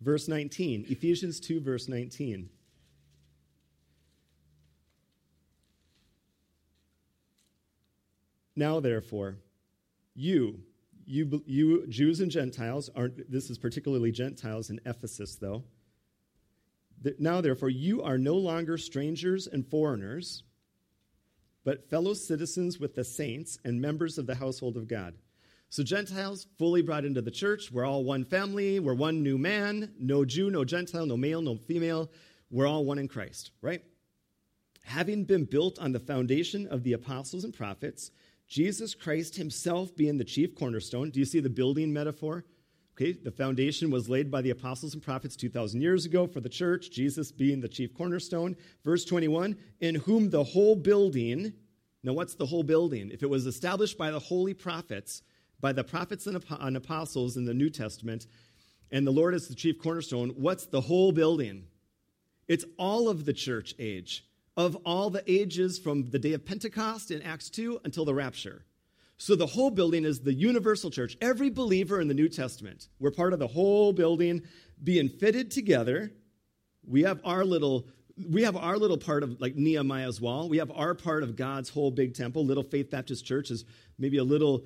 Verse 0.00 0.28
19, 0.28 0.86
Ephesians 0.88 1.40
2, 1.40 1.60
verse 1.60 1.86
19. 1.86 2.48
Now, 8.56 8.80
therefore, 8.80 9.36
you, 10.14 10.60
you, 11.06 11.42
you 11.46 11.86
Jews 11.86 12.20
and 12.20 12.30
Gentiles, 12.30 12.90
are 12.96 13.10
this 13.28 13.50
is 13.50 13.58
particularly 13.58 14.10
Gentiles 14.10 14.70
in 14.70 14.80
Ephesus, 14.84 15.36
though. 15.36 15.64
Now, 17.18 17.40
therefore, 17.40 17.70
you 17.70 18.02
are 18.02 18.18
no 18.18 18.34
longer 18.34 18.76
strangers 18.76 19.46
and 19.46 19.66
foreigners, 19.66 20.42
but 21.64 21.88
fellow 21.88 22.14
citizens 22.14 22.78
with 22.78 22.94
the 22.94 23.04
saints 23.04 23.58
and 23.64 23.80
members 23.80 24.18
of 24.18 24.26
the 24.26 24.34
household 24.34 24.76
of 24.76 24.88
God 24.88 25.14
so, 25.72 25.84
Gentiles 25.84 26.48
fully 26.58 26.82
brought 26.82 27.04
into 27.04 27.22
the 27.22 27.30
church. 27.30 27.70
We're 27.70 27.86
all 27.86 28.02
one 28.02 28.24
family. 28.24 28.80
We're 28.80 28.94
one 28.94 29.22
new 29.22 29.38
man. 29.38 29.94
No 30.00 30.24
Jew, 30.24 30.50
no 30.50 30.64
Gentile, 30.64 31.06
no 31.06 31.16
male, 31.16 31.40
no 31.40 31.54
female. 31.56 32.10
We're 32.50 32.66
all 32.66 32.84
one 32.84 32.98
in 32.98 33.06
Christ, 33.06 33.52
right? 33.62 33.80
Having 34.82 35.26
been 35.26 35.44
built 35.44 35.78
on 35.78 35.92
the 35.92 36.00
foundation 36.00 36.66
of 36.66 36.82
the 36.82 36.94
apostles 36.94 37.44
and 37.44 37.54
prophets, 37.54 38.10
Jesus 38.48 38.96
Christ 38.96 39.36
himself 39.36 39.94
being 39.94 40.18
the 40.18 40.24
chief 40.24 40.56
cornerstone. 40.56 41.10
Do 41.10 41.20
you 41.20 41.24
see 41.24 41.38
the 41.38 41.48
building 41.48 41.92
metaphor? 41.92 42.44
Okay, 42.94 43.12
the 43.12 43.30
foundation 43.30 43.90
was 43.90 44.08
laid 44.08 44.30
by 44.30 44.42
the 44.42 44.50
apostles 44.50 44.94
and 44.94 45.02
prophets 45.02 45.36
2,000 45.36 45.80
years 45.80 46.04
ago 46.04 46.26
for 46.26 46.40
the 46.40 46.48
church, 46.48 46.90
Jesus 46.90 47.32
being 47.32 47.60
the 47.60 47.68
chief 47.68 47.94
cornerstone. 47.94 48.56
Verse 48.84 49.04
21 49.04 49.56
In 49.80 49.94
whom 49.94 50.30
the 50.30 50.44
whole 50.44 50.76
building, 50.76 51.52
now 52.02 52.12
what's 52.12 52.34
the 52.34 52.46
whole 52.46 52.62
building? 52.62 53.10
If 53.10 53.22
it 53.22 53.30
was 53.30 53.46
established 53.46 53.96
by 53.96 54.10
the 54.10 54.18
holy 54.18 54.54
prophets, 54.54 55.22
by 55.60 55.72
the 55.72 55.84
prophets 55.84 56.26
and 56.26 56.76
apostles 56.76 57.36
in 57.36 57.44
the 57.44 57.54
New 57.54 57.70
Testament, 57.70 58.26
and 58.90 59.06
the 59.06 59.12
Lord 59.12 59.34
is 59.34 59.48
the 59.48 59.54
chief 59.54 59.78
cornerstone, 59.78 60.30
what's 60.30 60.66
the 60.66 60.80
whole 60.80 61.12
building? 61.12 61.64
It's 62.48 62.64
all 62.76 63.08
of 63.08 63.24
the 63.24 63.32
church 63.32 63.74
age, 63.78 64.26
of 64.56 64.76
all 64.84 65.10
the 65.10 65.22
ages 65.30 65.78
from 65.78 66.10
the 66.10 66.18
day 66.18 66.32
of 66.32 66.44
Pentecost 66.44 67.10
in 67.10 67.22
Acts 67.22 67.48
2 67.50 67.80
until 67.84 68.04
the 68.04 68.14
rapture. 68.14 68.64
So 69.20 69.36
the 69.36 69.46
whole 69.46 69.70
building 69.70 70.06
is 70.06 70.20
the 70.20 70.32
universal 70.32 70.90
church. 70.90 71.14
Every 71.20 71.50
believer 71.50 72.00
in 72.00 72.08
the 72.08 72.14
New 72.14 72.30
Testament, 72.30 72.88
we're 72.98 73.10
part 73.10 73.34
of 73.34 73.38
the 73.38 73.46
whole 73.46 73.92
building 73.92 74.40
being 74.82 75.10
fitted 75.10 75.50
together. 75.50 76.10
We 76.86 77.02
have 77.02 77.20
our 77.22 77.44
little 77.44 77.86
we 78.30 78.44
have 78.44 78.56
our 78.56 78.78
little 78.78 78.96
part 78.96 79.22
of 79.22 79.38
like 79.38 79.56
Nehemiah's 79.56 80.22
wall. 80.22 80.48
We 80.48 80.56
have 80.56 80.70
our 80.70 80.94
part 80.94 81.22
of 81.22 81.36
God's 81.36 81.68
whole 81.68 81.90
big 81.90 82.14
temple. 82.14 82.46
Little 82.46 82.62
Faith 82.62 82.90
Baptist 82.90 83.26
Church 83.26 83.50
is 83.50 83.66
maybe 83.98 84.16
a 84.16 84.24
little 84.24 84.64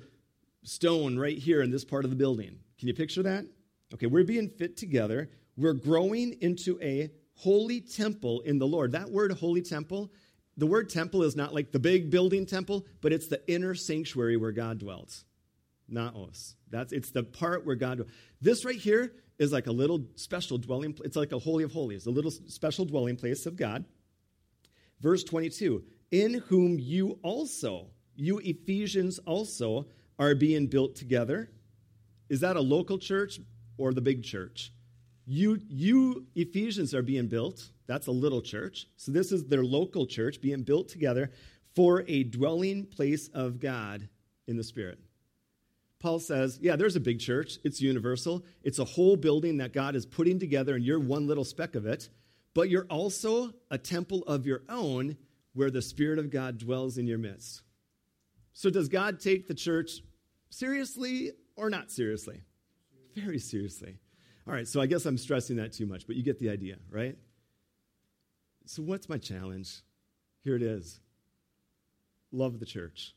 stone 0.63 1.19
right 1.19 1.37
here 1.37 1.61
in 1.61 1.69
this 1.69 1.83
part 1.83 2.05
of 2.05 2.09
the 2.09 2.15
building. 2.15 2.57
Can 2.79 2.87
you 2.87 2.93
picture 2.93 3.23
that? 3.23 3.45
Okay, 3.93 4.05
we're 4.05 4.23
being 4.23 4.47
fit 4.47 4.77
together. 4.77 5.29
We're 5.57 5.73
growing 5.73 6.31
into 6.39 6.79
a 6.81 7.11
holy 7.33 7.81
temple 7.81 8.39
in 8.41 8.57
the 8.57 8.67
Lord. 8.67 8.93
That 8.93 9.09
word 9.09 9.33
holy 9.33 9.61
temple, 9.61 10.13
the 10.57 10.67
word 10.67 10.89
temple 10.89 11.23
is 11.23 11.35
not 11.35 11.53
like 11.53 11.71
the 11.71 11.79
big 11.79 12.09
building 12.09 12.45
temple, 12.45 12.85
but 13.01 13.11
it's 13.11 13.27
the 13.27 13.41
inner 13.51 13.75
sanctuary 13.75 14.37
where 14.37 14.51
God 14.51 14.79
dwells. 14.79 15.25
Naos. 15.87 16.55
That's 16.69 16.93
it's 16.93 17.11
the 17.11 17.23
part 17.23 17.65
where 17.65 17.75
God 17.75 18.05
This 18.41 18.65
right 18.65 18.77
here 18.77 19.13
is 19.37 19.51
like 19.51 19.67
a 19.67 19.71
little 19.71 20.05
special 20.15 20.57
dwelling 20.57 20.97
it's 21.03 21.15
like 21.15 21.31
a 21.31 21.39
holy 21.39 21.63
of 21.63 21.71
holies, 21.71 22.05
a 22.05 22.11
little 22.11 22.31
special 22.31 22.85
dwelling 22.85 23.17
place 23.17 23.45
of 23.45 23.55
God. 23.55 23.85
Verse 25.01 25.23
22, 25.23 25.83
in 26.11 26.35
whom 26.47 26.79
you 26.79 27.19
also, 27.21 27.87
you 28.15 28.39
Ephesians 28.39 29.19
also 29.19 29.87
are 30.17 30.33
being 30.33 30.67
built 30.67 30.95
together. 30.95 31.51
Is 32.29 32.39
that 32.39 32.55
a 32.55 32.61
local 32.61 32.97
church 32.97 33.39
or 33.77 33.93
the 33.93 34.01
big 34.01 34.23
church? 34.23 34.71
You, 35.25 35.59
you 35.67 36.27
Ephesians 36.35 36.93
are 36.93 37.01
being 37.01 37.27
built. 37.27 37.69
That's 37.87 38.07
a 38.07 38.11
little 38.11 38.41
church. 38.41 38.87
So 38.95 39.11
this 39.11 39.31
is 39.31 39.45
their 39.45 39.63
local 39.63 40.05
church 40.05 40.41
being 40.41 40.63
built 40.63 40.89
together 40.89 41.31
for 41.75 42.03
a 42.07 42.23
dwelling 42.23 42.85
place 42.85 43.27
of 43.29 43.59
God 43.59 44.07
in 44.47 44.57
the 44.57 44.63
Spirit. 44.63 44.99
Paul 45.99 46.19
says, 46.19 46.59
yeah, 46.61 46.75
there's 46.75 46.95
a 46.95 46.99
big 46.99 47.19
church. 47.19 47.57
It's 47.63 47.81
universal. 47.81 48.45
It's 48.63 48.79
a 48.79 48.85
whole 48.85 49.15
building 49.15 49.57
that 49.57 49.73
God 49.73 49.95
is 49.95 50.05
putting 50.05 50.39
together, 50.39 50.75
and 50.75 50.85
you're 50.85 50.99
one 50.99 51.25
little 51.25 51.43
speck 51.43 51.75
of 51.75 51.85
it. 51.85 52.09
But 52.53 52.69
you're 52.69 52.85
also 52.89 53.53
a 53.71 53.77
temple 53.77 54.23
of 54.27 54.45
your 54.45 54.61
own 54.69 55.17
where 55.53 55.71
the 55.71 55.81
Spirit 55.81 56.19
of 56.19 56.29
God 56.29 56.57
dwells 56.57 56.97
in 56.97 57.07
your 57.07 57.17
midst. 57.17 57.63
So, 58.53 58.69
does 58.69 58.87
God 58.87 59.19
take 59.19 59.47
the 59.47 59.53
church 59.53 60.01
seriously 60.49 61.31
or 61.55 61.69
not 61.69 61.91
seriously? 61.91 62.43
Very 63.15 63.39
seriously. 63.39 63.97
All 64.47 64.53
right, 64.53 64.67
so 64.67 64.79
I 64.79 64.85
guess 64.85 65.05
I'm 65.05 65.17
stressing 65.17 65.55
that 65.57 65.73
too 65.73 65.85
much, 65.85 66.05
but 66.05 66.15
you 66.15 66.23
get 66.23 66.39
the 66.39 66.49
idea, 66.49 66.77
right? 66.89 67.17
So, 68.67 68.83
what's 68.83 69.09
my 69.09 69.17
challenge? 69.17 69.81
Here 70.43 70.55
it 70.55 70.61
is 70.61 70.99
love 72.31 72.59
the 72.59 72.65
church. 72.65 73.15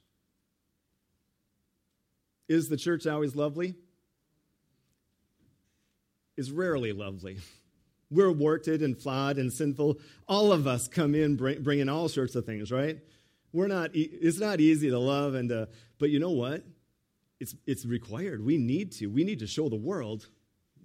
Is 2.49 2.69
the 2.69 2.77
church 2.77 3.07
always 3.07 3.37
lovely? 3.37 3.75
Is 6.37 6.51
rarely 6.51 6.93
lovely. 6.93 7.37
We're 8.11 8.33
warted 8.33 8.81
and 8.81 8.97
flawed 8.97 9.37
and 9.37 9.53
sinful. 9.53 9.99
All 10.27 10.51
of 10.53 10.67
us 10.67 10.89
come 10.89 11.15
in 11.15 11.37
bring 11.37 11.63
bringing 11.63 11.91
all 11.91 12.09
sorts 12.09 12.35
of 12.37 12.47
things, 12.47 12.73
right? 12.73 12.99
We're 13.53 13.69
not, 13.69 13.91
it's 13.93 14.39
not 14.39 14.61
easy 14.61 14.91
to 14.91 14.99
love, 14.99 15.35
and 15.35 15.49
to, 15.49 15.69
but 15.99 16.11
you 16.11 16.19
know 16.19 16.31
what? 16.31 16.65
It's, 17.41 17.55
it's 17.67 17.85
required. 17.85 18.45
We 18.45 18.57
need 18.57 18.93
to. 18.93 19.07
We 19.07 19.25
need 19.25 19.39
to 19.41 19.47
show 19.47 19.69
the 19.69 19.77
world 19.77 20.29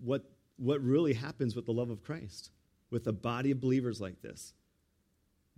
what, 0.01 0.23
what 0.57 0.81
really 0.81 1.13
happens 1.13 1.55
with 1.55 1.65
the 1.65 1.73
love 1.73 1.89
of 1.89 2.03
Christ, 2.03 2.51
with 2.89 3.07
a 3.07 3.13
body 3.13 3.51
of 3.51 3.61
believers 3.61 3.99
like 3.99 4.21
this. 4.21 4.53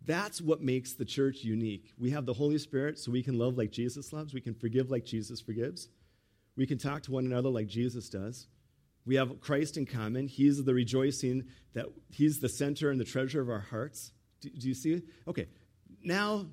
That's 0.05 0.41
what 0.41 0.61
makes 0.61 0.93
the 0.93 1.05
church 1.05 1.43
unique. 1.43 1.91
We 1.97 2.11
have 2.11 2.25
the 2.25 2.33
Holy 2.33 2.57
Spirit 2.57 2.99
so 2.99 3.11
we 3.11 3.23
can 3.23 3.37
love 3.37 3.57
like 3.57 3.71
Jesus 3.71 4.13
loves, 4.13 4.33
we 4.33 4.41
can 4.41 4.53
forgive 4.53 4.91
like 4.91 5.05
Jesus 5.05 5.41
forgives, 5.41 5.89
we 6.55 6.67
can 6.67 6.77
talk 6.77 7.03
to 7.03 7.11
one 7.11 7.25
another 7.25 7.49
like 7.49 7.67
Jesus 7.67 8.09
does. 8.09 8.47
We 9.05 9.15
have 9.15 9.39
Christ 9.39 9.77
in 9.77 9.85
common. 9.85 10.27
He's 10.27 10.63
the 10.63 10.73
rejoicing 10.73 11.45
that 11.73 11.85
He's 12.09 12.39
the 12.39 12.49
center 12.49 12.89
and 12.89 12.99
the 12.99 13.05
treasure 13.05 13.39
of 13.39 13.49
our 13.49 13.59
hearts. 13.59 14.11
Do, 14.41 14.49
do 14.49 14.67
you 14.67 14.73
see? 14.73 15.03
Okay, 15.27 15.47
now 16.03 16.47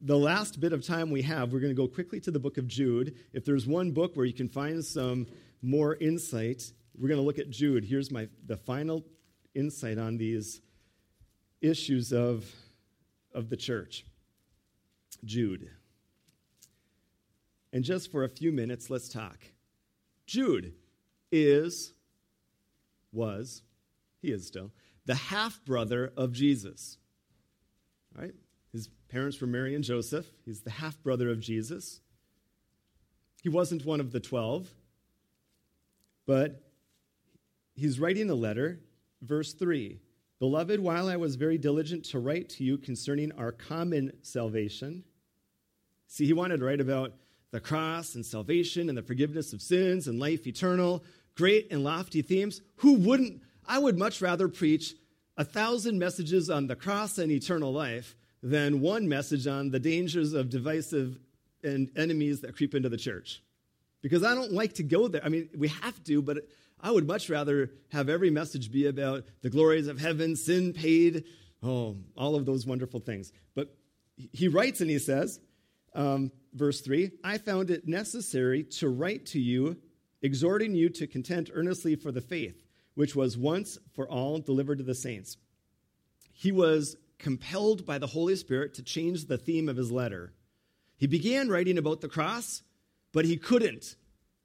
the 0.00 0.16
last 0.16 0.60
bit 0.60 0.72
of 0.72 0.86
time 0.86 1.10
we 1.10 1.22
have, 1.22 1.52
we're 1.52 1.60
going 1.60 1.74
to 1.74 1.76
go 1.76 1.88
quickly 1.88 2.20
to 2.20 2.30
the 2.30 2.38
book 2.38 2.56
of 2.56 2.66
Jude. 2.66 3.16
If 3.32 3.44
there's 3.44 3.66
one 3.66 3.90
book 3.90 4.16
where 4.16 4.24
you 4.24 4.32
can 4.32 4.48
find 4.48 4.82
some 4.84 5.26
more 5.60 5.94
insight, 5.96 6.72
we're 7.00 7.08
going 7.08 7.18
to 7.18 7.24
look 7.24 7.38
at 7.38 7.48
Jude. 7.48 7.84
Here's 7.84 8.10
my 8.10 8.28
the 8.46 8.58
final 8.58 9.04
insight 9.54 9.98
on 9.98 10.18
these 10.18 10.60
issues 11.62 12.12
of, 12.12 12.44
of 13.34 13.48
the 13.48 13.56
church. 13.56 14.04
Jude. 15.24 15.70
And 17.72 17.84
just 17.84 18.12
for 18.12 18.24
a 18.24 18.28
few 18.28 18.52
minutes, 18.52 18.90
let's 18.90 19.08
talk. 19.08 19.38
Jude 20.26 20.74
is, 21.32 21.94
was, 23.12 23.62
he 24.20 24.30
is 24.30 24.46
still, 24.46 24.70
the 25.06 25.14
half 25.14 25.64
brother 25.64 26.12
of 26.16 26.32
Jesus. 26.32 26.98
Right? 28.14 28.34
His 28.72 28.88
parents 29.08 29.40
were 29.40 29.46
Mary 29.46 29.74
and 29.74 29.84
Joseph. 29.84 30.26
He's 30.44 30.60
the 30.60 30.70
half 30.70 31.02
brother 31.02 31.30
of 31.30 31.40
Jesus. 31.40 32.00
He 33.42 33.48
wasn't 33.48 33.86
one 33.86 34.00
of 34.00 34.12
the 34.12 34.20
12, 34.20 34.68
but 36.26 36.69
he's 37.74 38.00
writing 38.00 38.30
a 38.30 38.34
letter, 38.34 38.80
verse 39.22 39.52
3 39.52 40.00
Beloved, 40.38 40.80
while 40.80 41.08
I 41.08 41.16
was 41.16 41.36
very 41.36 41.58
diligent 41.58 42.06
to 42.06 42.18
write 42.18 42.48
to 42.50 42.64
you 42.64 42.78
concerning 42.78 43.30
our 43.32 43.52
common 43.52 44.12
salvation, 44.22 45.04
see, 46.06 46.24
he 46.24 46.32
wanted 46.32 46.60
to 46.60 46.64
write 46.64 46.80
about 46.80 47.12
the 47.50 47.60
cross 47.60 48.14
and 48.14 48.24
salvation 48.24 48.88
and 48.88 48.96
the 48.96 49.02
forgiveness 49.02 49.52
of 49.52 49.60
sins 49.60 50.08
and 50.08 50.18
life 50.18 50.46
eternal, 50.46 51.04
great 51.36 51.70
and 51.70 51.84
lofty 51.84 52.22
themes. 52.22 52.62
Who 52.76 52.94
wouldn't? 52.94 53.42
I 53.66 53.78
would 53.78 53.98
much 53.98 54.22
rather 54.22 54.48
preach 54.48 54.94
a 55.36 55.44
thousand 55.44 55.98
messages 55.98 56.48
on 56.48 56.66
the 56.66 56.76
cross 56.76 57.18
and 57.18 57.30
eternal 57.30 57.72
life 57.72 58.16
than 58.42 58.80
one 58.80 59.08
message 59.08 59.46
on 59.46 59.70
the 59.70 59.78
dangers 59.78 60.32
of 60.32 60.48
divisive 60.48 61.18
and 61.62 61.90
enemies 61.96 62.40
that 62.40 62.56
creep 62.56 62.74
into 62.74 62.88
the 62.88 62.96
church. 62.96 63.42
Because 64.00 64.24
I 64.24 64.34
don't 64.34 64.52
like 64.52 64.74
to 64.74 64.82
go 64.82 65.08
there. 65.08 65.22
I 65.22 65.28
mean, 65.28 65.50
we 65.56 65.68
have 65.68 66.02
to, 66.04 66.22
but 66.22 66.38
I 66.82 66.90
would 66.90 67.06
much 67.06 67.28
rather 67.28 67.70
have 67.90 68.08
every 68.08 68.30
message 68.30 68.72
be 68.72 68.86
about 68.86 69.24
the 69.42 69.50
glories 69.50 69.86
of 69.86 70.00
heaven, 70.00 70.36
sin 70.36 70.72
paid, 70.72 71.24
oh, 71.62 71.96
all 72.16 72.36
of 72.36 72.46
those 72.46 72.66
wonderful 72.66 73.00
things. 73.00 73.32
But 73.54 73.74
he 74.16 74.48
writes 74.48 74.80
and 74.80 74.90
he 74.90 74.98
says, 74.98 75.40
um, 75.94 76.30
verse 76.54 76.80
3 76.80 77.10
I 77.24 77.38
found 77.38 77.70
it 77.70 77.86
necessary 77.86 78.64
to 78.78 78.88
write 78.88 79.26
to 79.26 79.40
you, 79.40 79.76
exhorting 80.22 80.74
you 80.74 80.88
to 80.90 81.06
contend 81.06 81.50
earnestly 81.54 81.96
for 81.96 82.12
the 82.12 82.20
faith, 82.20 82.62
which 82.94 83.14
was 83.14 83.36
once 83.36 83.78
for 83.92 84.08
all 84.08 84.38
delivered 84.38 84.78
to 84.78 84.84
the 84.84 84.94
saints. 84.94 85.36
He 86.32 86.52
was 86.52 86.96
compelled 87.18 87.84
by 87.84 87.98
the 87.98 88.06
Holy 88.06 88.36
Spirit 88.36 88.74
to 88.74 88.82
change 88.82 89.26
the 89.26 89.38
theme 89.38 89.68
of 89.68 89.76
his 89.76 89.92
letter. 89.92 90.32
He 90.96 91.06
began 91.06 91.48
writing 91.48 91.78
about 91.78 92.00
the 92.00 92.08
cross, 92.08 92.62
but 93.12 93.24
he 93.24 93.36
couldn't. 93.36 93.96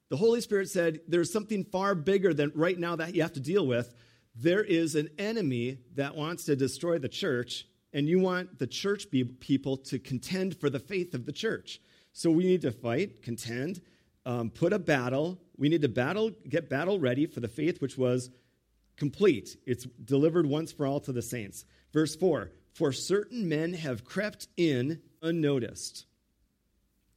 The 0.08 0.16
Holy 0.16 0.40
Spirit 0.40 0.68
said, 0.68 1.00
There's 1.08 1.32
something 1.32 1.64
far 1.64 1.94
bigger 1.94 2.32
than 2.32 2.52
right 2.54 2.78
now 2.78 2.96
that 2.96 3.14
you 3.14 3.22
have 3.22 3.32
to 3.34 3.40
deal 3.40 3.66
with. 3.66 3.94
There 4.34 4.62
is 4.62 4.94
an 4.94 5.08
enemy 5.18 5.78
that 5.94 6.14
wants 6.14 6.44
to 6.44 6.56
destroy 6.56 6.98
the 6.98 7.08
church, 7.08 7.66
and 7.92 8.08
you 8.08 8.18
want 8.18 8.58
the 8.58 8.66
church 8.66 9.06
people 9.40 9.78
to 9.78 9.98
contend 9.98 10.60
for 10.60 10.68
the 10.68 10.78
faith 10.78 11.14
of 11.14 11.24
the 11.24 11.32
church. 11.32 11.80
So 12.12 12.30
we 12.30 12.44
need 12.44 12.62
to 12.62 12.70
fight, 12.70 13.22
contend, 13.22 13.80
um, 14.24 14.50
put 14.50 14.72
a 14.72 14.78
battle. 14.78 15.38
We 15.56 15.68
need 15.68 15.82
to 15.82 15.88
battle, 15.88 16.32
get 16.48 16.68
battle 16.68 16.98
ready 16.98 17.26
for 17.26 17.40
the 17.40 17.48
faith 17.48 17.80
which 17.80 17.96
was 17.96 18.30
complete. 18.96 19.56
It's 19.66 19.84
delivered 19.84 20.46
once 20.46 20.72
for 20.72 20.86
all 20.86 21.00
to 21.00 21.12
the 21.12 21.22
saints. 21.22 21.64
Verse 21.92 22.14
4 22.16 22.50
For 22.74 22.92
certain 22.92 23.48
men 23.48 23.72
have 23.72 24.04
crept 24.04 24.48
in 24.56 25.00
unnoticed. 25.22 26.06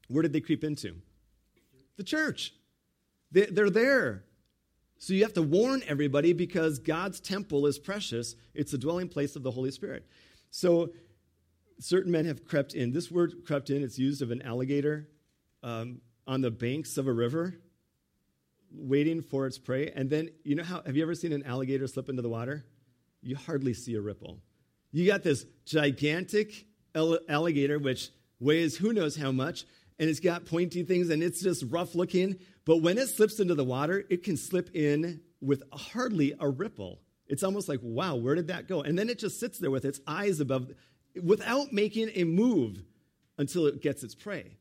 Where 0.08 0.22
did 0.22 0.34
they 0.34 0.42
creep 0.42 0.64
into? 0.64 0.96
The 1.98 2.04
church. 2.04 2.54
They're 3.32 3.70
there. 3.70 4.24
So 4.98 5.14
you 5.14 5.24
have 5.24 5.34
to 5.34 5.42
warn 5.42 5.82
everybody 5.88 6.34
because 6.34 6.80
God's 6.80 7.20
temple 7.20 7.68
is 7.68 7.80
precious. 7.80 8.36
It's 8.54 8.72
the 8.72 8.78
dwelling 8.78 9.08
place 9.08 9.36
of 9.36 9.44
the 9.44 9.52
Holy 9.52 9.72
Spirit. 9.72 10.06
So 10.52 10.92
certain 11.80 12.12
men 12.12 12.26
have 12.26 12.44
crept 12.46 12.74
in. 12.74 12.92
This 12.92 13.10
word 13.10 13.46
crept 13.46 13.70
in, 13.70 13.84
it's 13.84 13.98
used 13.98 14.22
of 14.22 14.32
an 14.32 14.42
alligator 14.42 15.08
um, 15.64 16.02
on 16.28 16.42
the 16.42 16.52
banks 16.52 16.98
of 16.98 17.08
a 17.08 17.14
river, 17.14 17.56
waiting 18.72 19.22
for 19.22 19.48
its 19.48 19.58
prey. 19.58 19.92
And 19.96 20.10
then, 20.10 20.30
you 20.44 20.56
know 20.56 20.64
how, 20.64 20.82
have 20.86 20.98
you 20.98 21.04
ever 21.04 21.16
seen 21.16 21.32
an 21.32 21.44
alligator 21.44 21.88
slip 21.88 22.10
into 22.10 22.22
the 22.22 22.30
water? 22.30 22.66
You 23.22 23.36
hardly 23.36 23.74
see 23.74 23.96
a 23.96 24.02
ripple. 24.02 24.40
You 24.92 25.08
got 25.08 25.24
this 25.24 25.46
gigantic 25.66 26.66
alligator, 26.96 27.80
which 27.80 28.10
weighs 28.40 28.78
who 28.78 28.92
knows 28.92 29.16
how 29.16 29.32
much, 29.32 29.66
and 30.00 30.10
it's 30.10 30.22
got 30.22 30.46
pointy 30.46 30.84
things, 30.84 31.10
and 31.10 31.22
it's 31.22 31.42
just 31.42 31.66
rough 31.70 31.94
looking. 31.94 32.38
But 32.66 32.78
when 32.78 32.98
it 32.98 33.10
slips 33.10 33.40
into 33.40 33.54
the 33.54 33.66
water, 33.66 34.04
it 34.10 34.24
can 34.24 34.38
slip 34.38 34.74
in 34.74 35.22
with 35.42 35.64
hardly 35.74 36.34
a 36.40 36.50
ripple. 36.50 37.02
It's 37.28 37.44
almost 37.44 37.70
like, 37.70 37.80
wow, 37.84 38.16
where 38.16 38.36
did 38.36 38.48
that 38.48 38.68
go? 38.68 38.82
And 38.82 38.98
then 38.98 39.10
it 39.10 39.20
just 39.20 39.40
sits 39.40 39.60
there 39.60 39.72
with 39.72 39.86
its 39.86 40.00
eyes 40.08 40.40
above, 40.40 40.72
without 41.22 41.74
making 41.74 42.12
a 42.16 42.24
move 42.24 42.82
until 43.38 43.68
it 43.68 43.82
gets 43.82 44.04
its 44.04 44.16
prey. 44.16 44.58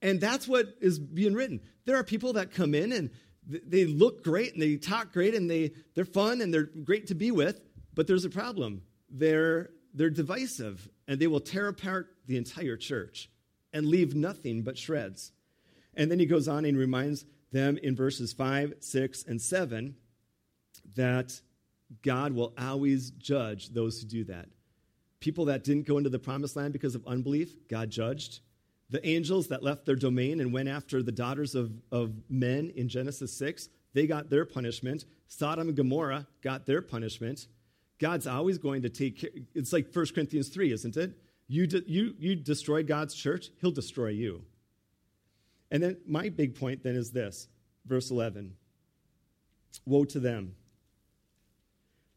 And 0.00 0.20
that's 0.20 0.46
what 0.46 0.66
is 0.80 0.98
being 0.98 1.34
written. 1.34 1.60
There 1.84 1.96
are 1.96 2.04
people 2.04 2.34
that 2.34 2.52
come 2.52 2.74
in 2.74 2.92
and 2.92 3.10
they 3.46 3.86
look 3.86 4.22
great 4.22 4.52
and 4.52 4.62
they 4.62 4.76
talk 4.76 5.12
great 5.12 5.34
and 5.34 5.50
they, 5.50 5.72
they're 5.94 6.04
fun 6.04 6.40
and 6.40 6.52
they're 6.54 6.64
great 6.84 7.08
to 7.08 7.14
be 7.14 7.30
with, 7.30 7.60
but 7.94 8.06
there's 8.06 8.24
a 8.24 8.30
problem. 8.30 8.82
They're, 9.10 9.70
they're 9.92 10.10
divisive 10.10 10.88
and 11.08 11.18
they 11.18 11.26
will 11.26 11.40
tear 11.40 11.66
apart 11.66 12.08
the 12.26 12.36
entire 12.36 12.76
church 12.76 13.30
and 13.72 13.86
leave 13.86 14.14
nothing 14.14 14.62
but 14.62 14.78
shreds. 14.78 15.32
And 15.94 16.10
then 16.10 16.18
he 16.18 16.26
goes 16.26 16.48
on 16.48 16.64
and 16.64 16.78
reminds 16.78 17.24
them 17.52 17.78
in 17.78 17.96
verses 17.96 18.32
5, 18.32 18.74
6, 18.80 19.24
and 19.24 19.40
7 19.40 19.96
that 20.96 21.40
God 22.02 22.32
will 22.32 22.52
always 22.58 23.10
judge 23.10 23.70
those 23.70 24.00
who 24.00 24.08
do 24.08 24.24
that. 24.24 24.46
People 25.20 25.46
that 25.46 25.64
didn't 25.64 25.86
go 25.86 25.98
into 25.98 26.10
the 26.10 26.18
promised 26.18 26.56
land 26.56 26.72
because 26.72 26.94
of 26.94 27.06
unbelief, 27.06 27.68
God 27.68 27.90
judged. 27.90 28.40
The 28.90 29.06
angels 29.06 29.48
that 29.48 29.62
left 29.62 29.84
their 29.84 29.96
domain 29.96 30.40
and 30.40 30.52
went 30.52 30.68
after 30.68 31.02
the 31.02 31.12
daughters 31.12 31.54
of, 31.54 31.72
of 31.90 32.12
men 32.30 32.72
in 32.76 32.88
Genesis 32.88 33.36
6, 33.36 33.68
they 33.94 34.06
got 34.06 34.30
their 34.30 34.44
punishment. 34.44 35.04
Sodom 35.26 35.68
and 35.68 35.76
Gomorrah 35.76 36.26
got 36.42 36.66
their 36.66 36.80
punishment. 36.80 37.48
God's 37.98 38.26
always 38.26 38.58
going 38.58 38.82
to 38.82 38.88
take 38.88 39.20
care. 39.20 39.30
It's 39.54 39.72
like 39.72 39.92
1 39.92 40.06
Corinthians 40.14 40.48
3, 40.48 40.72
isn't 40.72 40.96
it? 40.96 41.18
You, 41.48 41.66
de- 41.66 41.90
you, 41.90 42.14
you 42.18 42.36
destroy 42.36 42.82
God's 42.82 43.14
church, 43.14 43.48
he'll 43.60 43.70
destroy 43.70 44.08
you. 44.08 44.42
And 45.70 45.82
then 45.82 45.96
my 46.06 46.28
big 46.28 46.54
point 46.54 46.82
then 46.82 46.94
is 46.94 47.10
this 47.10 47.48
verse 47.84 48.10
11 48.10 48.54
Woe 49.84 50.04
to 50.04 50.20
them. 50.20 50.54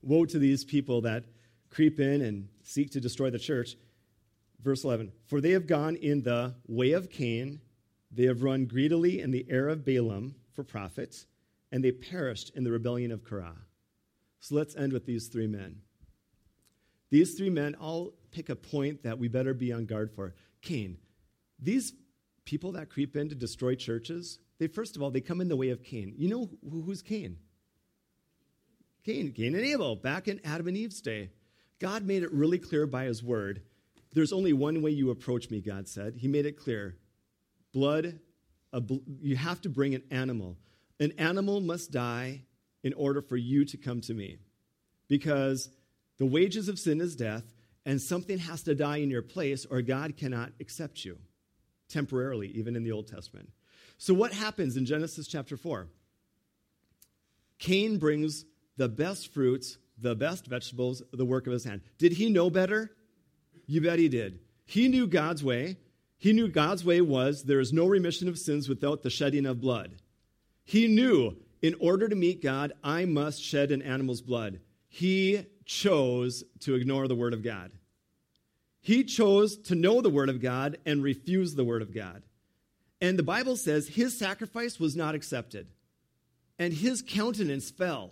Woe 0.02 0.26
to 0.26 0.40
these 0.40 0.66
people 0.66 1.02
that 1.02 1.26
creep 1.70 2.00
in 2.00 2.22
and 2.22 2.50
seek 2.64 2.92
to 2.92 3.00
destroy 3.00 3.30
the 3.30 3.40
church. 3.40 3.76
Verse 4.62 4.84
11 4.84 5.12
For 5.28 5.42
they 5.42 5.52
have 5.52 5.68
gone 5.68 5.96
in 5.96 6.24
the 6.24 6.56
way 6.68 6.92
of 6.92 7.10
Cain, 7.10 7.62
they 8.12 8.26
have 8.26 8.44
run 8.44 8.66
greedily 8.66 9.22
in 9.22 9.32
the 9.32 9.46
air 9.50 9.70
of 9.70 9.86
Balaam 9.86 10.36
for 10.54 10.64
profit, 10.64 11.26
and 11.72 11.84
they 11.84 11.92
perished 11.92 12.52
in 12.56 12.64
the 12.64 12.72
rebellion 12.72 13.12
of 13.12 13.24
Korah. 13.24 13.58
So 14.40 14.56
let's 14.56 14.76
end 14.76 14.92
with 14.92 15.06
these 15.06 15.28
three 15.28 15.48
men. 15.48 15.82
These 17.12 17.36
three 17.36 17.50
men 17.50 17.76
all 17.76 18.14
pick 18.32 18.50
a 18.50 18.56
point 18.56 19.04
that 19.04 19.20
we 19.20 19.28
better 19.28 19.54
be 19.54 19.72
on 19.72 19.86
guard 19.86 20.12
for. 20.12 20.34
Cain. 20.62 20.98
These 21.60 21.94
people 22.46 22.72
that 22.72 22.90
creep 22.90 23.16
in 23.16 23.30
to 23.30 23.36
destroy 23.36 23.76
churches, 23.76 24.40
they 24.58 24.68
first 24.68 24.96
of 24.96 25.04
all, 25.04 25.12
they 25.12 25.22
come 25.22 25.42
in 25.42 25.50
the 25.50 25.56
way 25.56 25.70
of 25.70 25.84
Cain. 25.84 26.14
You 26.18 26.30
know 26.30 26.50
who's 26.70 27.02
Cain? 27.02 27.38
Cain, 29.04 29.32
Cain 29.32 29.56
and 29.56 29.66
Abel, 29.66 29.96
back 29.96 30.28
in 30.28 30.40
Adam 30.44 30.68
and 30.68 30.78
Eve's 30.78 31.02
day. 31.02 31.32
God 31.80 32.04
made 32.04 32.24
it 32.24 32.32
really 32.32 32.60
clear 32.60 32.86
by 32.86 33.06
his 33.06 33.24
word. 33.24 33.64
There's 34.14 34.34
only 34.34 34.54
one 34.54 34.82
way 34.82 34.92
you 34.92 35.10
approach 35.10 35.50
me, 35.50 35.62
God 35.62 35.88
said. 35.88 36.16
He 36.18 36.28
made 36.28 36.46
it 36.46 36.58
clear. 36.58 36.98
Blood, 37.74 38.20
bl- 38.72 38.98
you 39.22 39.36
have 39.36 39.62
to 39.62 39.70
bring 39.70 39.96
an 39.96 40.04
animal. 40.12 40.58
An 41.00 41.14
animal 41.18 41.60
must 41.62 41.92
die 41.92 42.44
in 42.84 42.94
order 42.94 43.22
for 43.22 43.38
you 43.38 43.66
to 43.66 43.78
come 43.78 44.02
to 44.02 44.14
me. 44.14 44.38
Because 45.08 45.70
the 46.22 46.28
wages 46.28 46.70
of 46.70 46.78
sin 46.78 47.02
is 47.02 47.16
death, 47.16 47.52
and 47.84 48.00
something 48.00 48.38
has 48.38 48.62
to 48.62 48.76
die 48.76 48.98
in 48.98 49.10
your 49.10 49.24
place, 49.24 49.66
or 49.66 49.82
God 49.82 50.18
cannot 50.18 50.52
accept 50.60 51.04
you 51.04 51.18
temporarily, 51.90 52.50
even 52.50 52.76
in 52.76 52.84
the 52.84 52.92
Old 52.92 53.08
Testament. 53.08 53.50
So, 53.98 54.14
what 54.14 54.32
happens 54.32 54.78
in 54.78 54.86
Genesis 54.86 55.26
chapter 55.26 55.58
4? 55.58 55.88
Cain 57.58 57.98
brings 57.98 58.46
the 58.78 58.88
best 58.88 59.34
fruits, 59.34 59.80
the 59.98 60.14
best 60.14 60.46
vegetables, 60.46 61.02
the 61.12 61.26
work 61.26 61.48
of 61.48 61.54
his 61.54 61.64
hand. 61.64 61.82
Did 61.98 62.12
he 62.12 62.30
know 62.30 62.52
better? 62.52 62.92
You 63.66 63.82
bet 63.82 63.98
he 63.98 64.08
did. 64.08 64.42
He 64.64 64.90
knew 64.90 65.08
God's 65.08 65.44
way. 65.44 65.78
He 66.20 66.34
knew 66.34 66.50
God's 66.50 66.86
way 66.86 67.02
was 67.02 67.46
there 67.46 67.60
is 67.60 67.74
no 67.74 67.88
remission 67.88 68.28
of 68.28 68.38
sins 68.38 68.70
without 68.70 69.02
the 69.02 69.10
shedding 69.10 69.48
of 69.48 69.60
blood. 69.60 69.96
He 70.66 70.86
knew 70.88 71.36
in 71.64 71.74
order 71.80 72.08
to 72.08 72.16
meet 72.16 72.44
God, 72.44 72.74
I 72.84 73.06
must 73.06 73.42
shed 73.42 73.72
an 73.72 73.82
animal's 73.82 74.22
blood. 74.22 74.60
He 74.88 75.48
chose 75.66 76.44
to 76.62 76.76
ignore 76.76 77.08
the 77.08 77.16
word 77.16 77.34
of 77.34 77.44
God. 77.44 77.72
He 78.82 79.04
chose 79.04 79.58
to 79.58 79.76
know 79.76 80.02
the 80.02 80.10
Word 80.10 80.30
of 80.30 80.42
God 80.42 80.80
and 80.86 81.04
refuse 81.04 81.54
the 81.54 81.64
Word 81.64 81.84
of 81.84 81.94
God. 81.94 82.24
And 83.00 83.18
the 83.18 83.24
Bible 83.24 83.56
says 83.56 83.88
his 83.88 84.18
sacrifice 84.18 84.80
was 84.80 84.96
not 84.96 85.16
accepted, 85.16 85.68
and 86.58 86.74
his 86.74 87.04
countenance 87.04 87.70
fell. 87.70 88.12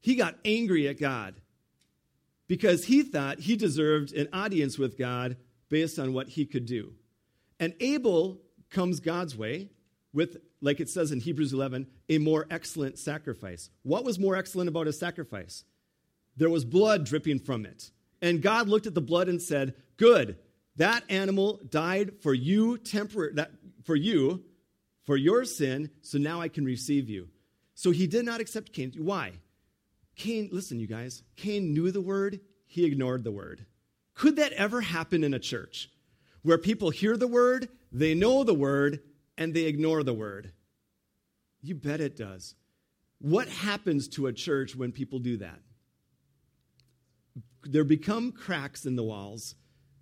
He 0.00 0.14
got 0.14 0.38
angry 0.44 0.88
at 0.88 0.98
God 0.98 1.34
because 2.46 2.84
he 2.84 3.02
thought 3.02 3.40
he 3.40 3.56
deserved 3.56 4.12
an 4.12 4.28
audience 4.32 4.78
with 4.78 4.96
God 4.96 5.36
based 5.68 5.98
on 5.98 6.12
what 6.12 6.28
he 6.28 6.46
could 6.46 6.66
do. 6.66 6.92
And 7.58 7.74
Abel 7.80 8.40
comes 8.70 9.00
God's 9.00 9.36
way 9.36 9.70
with, 10.12 10.38
like 10.60 10.80
it 10.80 10.88
says 10.88 11.12
in 11.12 11.20
Hebrews 11.20 11.52
11, 11.52 11.86
a 12.08 12.18
more 12.18 12.46
excellent 12.50 12.98
sacrifice. 12.98 13.70
What 13.82 14.04
was 14.04 14.18
more 14.18 14.36
excellent 14.36 14.68
about 14.68 14.86
his 14.86 14.98
sacrifice? 14.98 15.64
There 16.36 16.50
was 16.50 16.64
blood 16.64 17.04
dripping 17.04 17.40
from 17.40 17.66
it. 17.66 17.90
And 18.22 18.42
God 18.42 18.68
looked 18.68 18.86
at 18.86 18.94
the 18.94 19.00
blood 19.00 19.28
and 19.28 19.40
said, 19.40 19.74
Good, 19.96 20.38
that 20.76 21.04
animal 21.08 21.60
died 21.68 22.22
for 22.22 22.32
you 22.32 22.78
temporary 22.78 23.34
that 23.34 23.50
for 23.84 23.96
you, 23.96 24.44
for 25.04 25.16
your 25.16 25.44
sin, 25.44 25.90
so 26.02 26.18
now 26.18 26.40
I 26.40 26.48
can 26.48 26.64
receive 26.64 27.08
you. 27.08 27.28
So 27.74 27.90
he 27.90 28.06
did 28.06 28.24
not 28.24 28.40
accept 28.40 28.72
Cain. 28.72 28.92
Why? 28.98 29.32
Cain, 30.16 30.50
listen, 30.52 30.78
you 30.78 30.86
guys, 30.86 31.22
Cain 31.36 31.72
knew 31.72 31.90
the 31.90 32.00
word, 32.00 32.40
he 32.66 32.84
ignored 32.84 33.24
the 33.24 33.32
word. 33.32 33.66
Could 34.14 34.36
that 34.36 34.52
ever 34.52 34.82
happen 34.82 35.24
in 35.24 35.32
a 35.32 35.38
church 35.38 35.90
where 36.42 36.58
people 36.58 36.90
hear 36.90 37.16
the 37.16 37.26
word, 37.26 37.68
they 37.90 38.14
know 38.14 38.44
the 38.44 38.54
word, 38.54 39.00
and 39.38 39.54
they 39.54 39.64
ignore 39.64 40.02
the 40.02 40.14
word? 40.14 40.52
You 41.62 41.74
bet 41.74 42.00
it 42.00 42.16
does. 42.16 42.54
What 43.18 43.48
happens 43.48 44.08
to 44.08 44.26
a 44.26 44.32
church 44.32 44.76
when 44.76 44.92
people 44.92 45.18
do 45.18 45.38
that? 45.38 45.60
There 47.64 47.84
become 47.84 48.32
cracks 48.32 48.86
in 48.86 48.96
the 48.96 49.02
walls, 49.02 49.54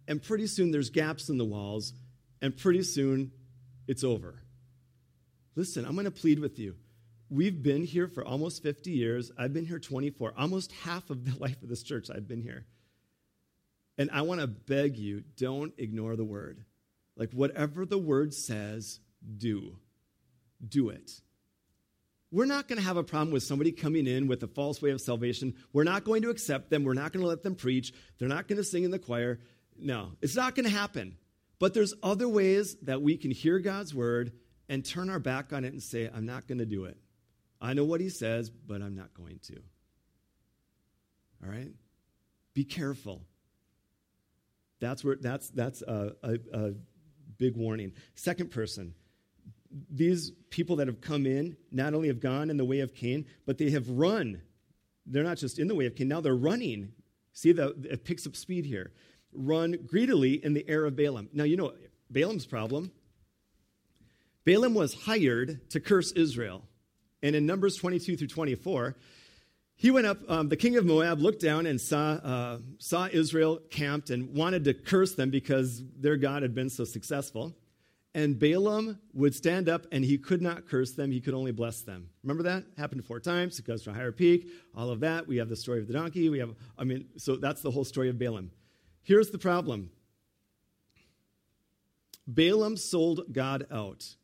and 0.07 0.23
pretty 0.23 0.47
soon 0.47 0.71
there's 0.71 0.91
gaps 0.91 1.29
in 1.29 1.39
the 1.39 1.45
walls, 1.45 1.93
and 2.41 2.57
pretty 2.57 2.83
soon 2.83 3.33
it's 3.87 4.05
over. 4.05 4.43
Listen, 5.57 5.85
I'm 5.85 5.95
going 5.95 6.05
to 6.05 6.11
plead 6.11 6.39
with 6.39 6.59
you. 6.59 6.77
We've 7.31 7.63
been 7.63 7.85
here 7.85 8.09
for 8.09 8.25
almost 8.25 8.63
50 8.63 8.91
years. 8.91 9.31
I've 9.37 9.53
been 9.53 9.67
here 9.67 9.79
24. 9.79 10.35
Almost 10.39 10.73
half 10.73 11.11
of 11.11 11.25
the 11.25 11.39
life 11.41 11.63
of 11.63 11.69
this 11.69 11.83
church, 11.83 12.09
I've 12.15 12.29
been 12.29 12.43
here. 12.43 12.65
And 13.99 14.11
I 14.13 14.23
want 14.23 14.41
to 14.41 14.47
beg 14.47 14.97
you 14.97 15.25
don't 15.37 15.75
ignore 15.77 16.15
the 16.15 16.25
word. 16.25 16.65
Like, 17.17 17.33
whatever 17.33 17.85
the 17.85 17.99
word 17.99 18.33
says, 18.33 19.01
do. 19.37 19.77
Do 20.67 20.91
it. 20.91 21.11
We're 22.31 22.45
not 22.45 22.69
going 22.69 22.79
to 22.79 22.85
have 22.85 22.99
a 22.99 23.05
problem 23.05 23.31
with 23.31 23.43
somebody 23.43 23.73
coming 23.73 24.07
in 24.07 24.27
with 24.27 24.43
a 24.43 24.49
false 24.49 24.83
way 24.83 24.91
of 24.91 25.01
salvation. 25.01 25.55
We're 25.73 25.85
not 25.85 26.05
going 26.05 26.23
to 26.23 26.31
accept 26.31 26.69
them. 26.69 26.85
We're 26.85 26.95
not 26.95 27.13
going 27.13 27.23
to 27.23 27.29
let 27.29 27.43
them 27.43 27.55
preach. 27.55 27.93
They're 28.19 28.29
not 28.29 28.49
going 28.49 28.59
to 28.59 28.65
sing 28.65 28.85
in 28.85 28.91
the 28.91 28.99
choir. 28.99 29.41
No, 29.79 30.13
it's 30.21 30.37
not 30.37 30.55
going 30.55 30.67
to 30.67 30.71
happen. 30.71 31.17
But 31.59 31.75
there's 31.75 31.95
other 32.03 32.29
ways 32.29 32.77
that 32.83 33.01
we 33.03 33.17
can 33.17 33.31
hear 33.31 33.59
God's 33.59 33.95
word 33.95 34.33
and 34.69 34.85
turn 34.85 35.09
our 35.09 35.19
back 35.19 35.53
on 35.53 35.65
it 35.65 35.73
and 35.73 35.83
say, 35.83 36.11
I'm 36.13 36.27
not 36.27 36.47
going 36.47 36.59
to 36.59 36.67
do 36.67 36.85
it. 36.85 36.99
I 37.61 37.73
know 37.73 37.85
what 37.85 38.01
he 38.01 38.11
says, 38.11 38.51
but 38.51 38.83
I'm 38.83 38.95
not 38.95 39.15
going 39.15 39.41
to. 39.45 39.57
All 41.43 41.51
right? 41.51 41.73
Be 42.55 42.65
careful. 42.65 43.23
That's 44.81 45.03
where 45.03 45.17
that's 45.17 45.49
that's 45.51 45.83
a, 45.83 46.13
a, 46.23 46.39
a 46.53 46.73
big 47.37 47.57
warning. 47.57 47.93
Second 48.15 48.51
person, 48.51 48.95
these 49.91 50.33
people 50.51 50.77
that 50.77 50.87
have 50.87 51.01
come 51.01 51.27
in 51.27 51.57
not 51.71 51.95
only 51.95 52.09
have 52.09 52.21
gone 52.21 52.51
in 52.51 52.57
the 52.57 52.65
way 52.65 52.81
of 52.81 52.95
Cain, 52.95 53.27
but 53.47 53.59
they 53.59 53.71
have 53.71 53.89
run. 53.89 54.41
They're 55.07 55.25
not 55.25 55.39
just 55.39 55.59
in 55.59 55.69
the 55.69 55.75
way 55.75 55.87
of 55.87 55.95
Cain, 55.95 56.09
now 56.09 56.21
they're 56.21 56.35
running. 56.35 56.93
See, 57.33 57.53
the, 57.53 57.75
it 57.91 58.05
picks 58.05 58.27
up 58.27 58.35
speed 58.35 58.65
here. 58.65 58.93
Run 59.33 59.79
greedily 59.87 60.43
in 60.45 60.55
the 60.55 60.69
air 60.69 60.85
of 60.85 60.97
Balaam. 60.97 61.29
Now, 61.33 61.45
you 61.45 61.57
know 61.57 61.75
Balaam's 62.11 62.47
problem 62.47 62.91
Balaam 64.49 64.73
was 64.73 64.95
hired 64.95 65.69
to 65.73 65.79
curse 65.79 66.11
Israel. 66.13 66.65
And 67.23 67.37
in 67.37 67.45
Numbers 67.45 67.77
22 67.77 68.17
through 68.17 68.29
24, 68.29 68.97
he 69.77 69.91
went 69.91 70.07
up, 70.07 70.19
um, 70.27 70.49
the 70.49 70.57
king 70.57 70.79
of 70.79 70.87
Moab 70.87 71.21
looked 71.21 71.43
down 71.43 71.67
and 71.67 71.79
saw, 71.79 72.13
uh, 72.13 72.59
saw 72.79 73.09
Israel 73.13 73.61
camped 73.71 74.09
and 74.09 74.35
wanted 74.35 74.65
to 74.65 74.73
curse 74.73 75.15
them 75.15 75.29
because 75.29 75.83
their 76.01 76.17
God 76.17 76.41
had 76.41 76.55
been 76.55 76.71
so 76.71 76.85
successful. 76.85 77.55
And 78.19 78.37
Balaam 78.37 78.99
would 79.15 79.33
stand 79.33 79.69
up 79.69 79.87
and 79.93 80.05
he 80.05 80.19
could 80.19 80.43
not 80.43 80.67
curse 80.67 80.91
them, 80.91 81.13
he 81.13 81.21
could 81.21 81.35
only 81.35 81.53
bless 81.53 81.83
them. 81.83 82.09
Remember 82.25 82.43
that? 82.43 82.65
Happened 82.77 83.05
four 83.05 83.21
times. 83.21 83.61
It 83.61 83.65
goes 83.65 83.85
to 83.85 83.91
a 83.91 83.95
higher 83.95 84.11
peak, 84.11 84.49
all 84.75 84.91
of 84.91 84.99
that. 85.01 85.29
We 85.29 85.37
have 85.37 85.49
the 85.49 85.55
story 85.55 85.79
of 85.79 85.87
the 85.87 85.93
donkey. 85.93 86.29
We 86.29 86.41
have, 86.41 86.53
I 86.77 86.83
mean, 86.83 87.05
so 87.17 87.37
that's 87.37 87.63
the 87.63 87.71
whole 87.71 87.85
story 87.85 88.09
of 88.09 88.19
Balaam. 88.19 88.51
Here's 89.05 89.31
the 89.31 89.39
problem 89.39 89.93
Balaam 92.27 92.77
sold 92.77 93.33
God 93.33 93.69
out. 93.71 94.17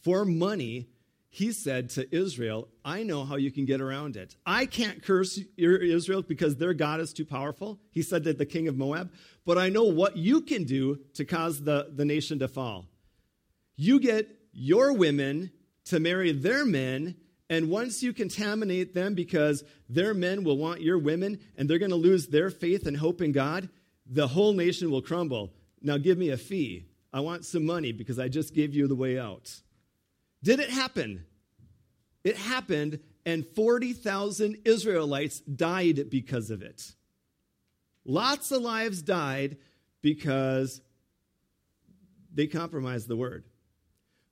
For 0.00 0.24
money, 0.24 0.88
he 1.32 1.52
said 1.52 1.90
to 1.90 2.14
Israel, 2.14 2.68
I 2.84 3.04
know 3.04 3.24
how 3.24 3.36
you 3.36 3.52
can 3.52 3.64
get 3.64 3.80
around 3.80 4.16
it. 4.16 4.36
I 4.44 4.66
can't 4.66 5.00
curse 5.00 5.38
Israel 5.56 6.22
because 6.22 6.56
their 6.56 6.74
God 6.74 7.00
is 7.00 7.12
too 7.12 7.24
powerful. 7.24 7.78
He 7.92 8.02
said 8.02 8.24
to 8.24 8.32
the 8.32 8.44
king 8.44 8.66
of 8.66 8.76
Moab, 8.76 9.12
but 9.46 9.56
I 9.56 9.68
know 9.68 9.84
what 9.84 10.16
you 10.16 10.40
can 10.40 10.64
do 10.64 10.98
to 11.14 11.24
cause 11.24 11.62
the, 11.62 11.88
the 11.94 12.04
nation 12.04 12.40
to 12.40 12.48
fall. 12.48 12.86
You 13.76 14.00
get 14.00 14.28
your 14.52 14.92
women 14.92 15.52
to 15.84 16.00
marry 16.00 16.32
their 16.32 16.64
men, 16.64 17.14
and 17.48 17.70
once 17.70 18.02
you 18.02 18.12
contaminate 18.12 18.92
them 18.92 19.14
because 19.14 19.62
their 19.88 20.14
men 20.14 20.42
will 20.42 20.58
want 20.58 20.82
your 20.82 20.98
women 20.98 21.38
and 21.56 21.70
they're 21.70 21.78
going 21.78 21.90
to 21.90 21.96
lose 21.96 22.26
their 22.26 22.50
faith 22.50 22.88
and 22.88 22.96
hope 22.96 23.22
in 23.22 23.30
God, 23.30 23.68
the 24.04 24.26
whole 24.26 24.52
nation 24.52 24.90
will 24.90 25.00
crumble. 25.00 25.52
Now 25.80 25.96
give 25.96 26.18
me 26.18 26.30
a 26.30 26.36
fee. 26.36 26.86
I 27.12 27.20
want 27.20 27.44
some 27.44 27.64
money 27.64 27.92
because 27.92 28.18
I 28.18 28.28
just 28.28 28.52
gave 28.52 28.74
you 28.74 28.88
the 28.88 28.96
way 28.96 29.16
out. 29.16 29.60
Did 30.42 30.60
it 30.60 30.70
happen? 30.70 31.24
It 32.24 32.36
happened, 32.36 33.00
and 33.24 33.46
40,000 33.46 34.58
Israelites 34.64 35.40
died 35.40 36.10
because 36.10 36.50
of 36.50 36.62
it. 36.62 36.92
Lots 38.04 38.50
of 38.50 38.62
lives 38.62 39.02
died 39.02 39.58
because 40.02 40.80
they 42.32 42.46
compromised 42.46 43.08
the 43.08 43.16
word. 43.16 43.44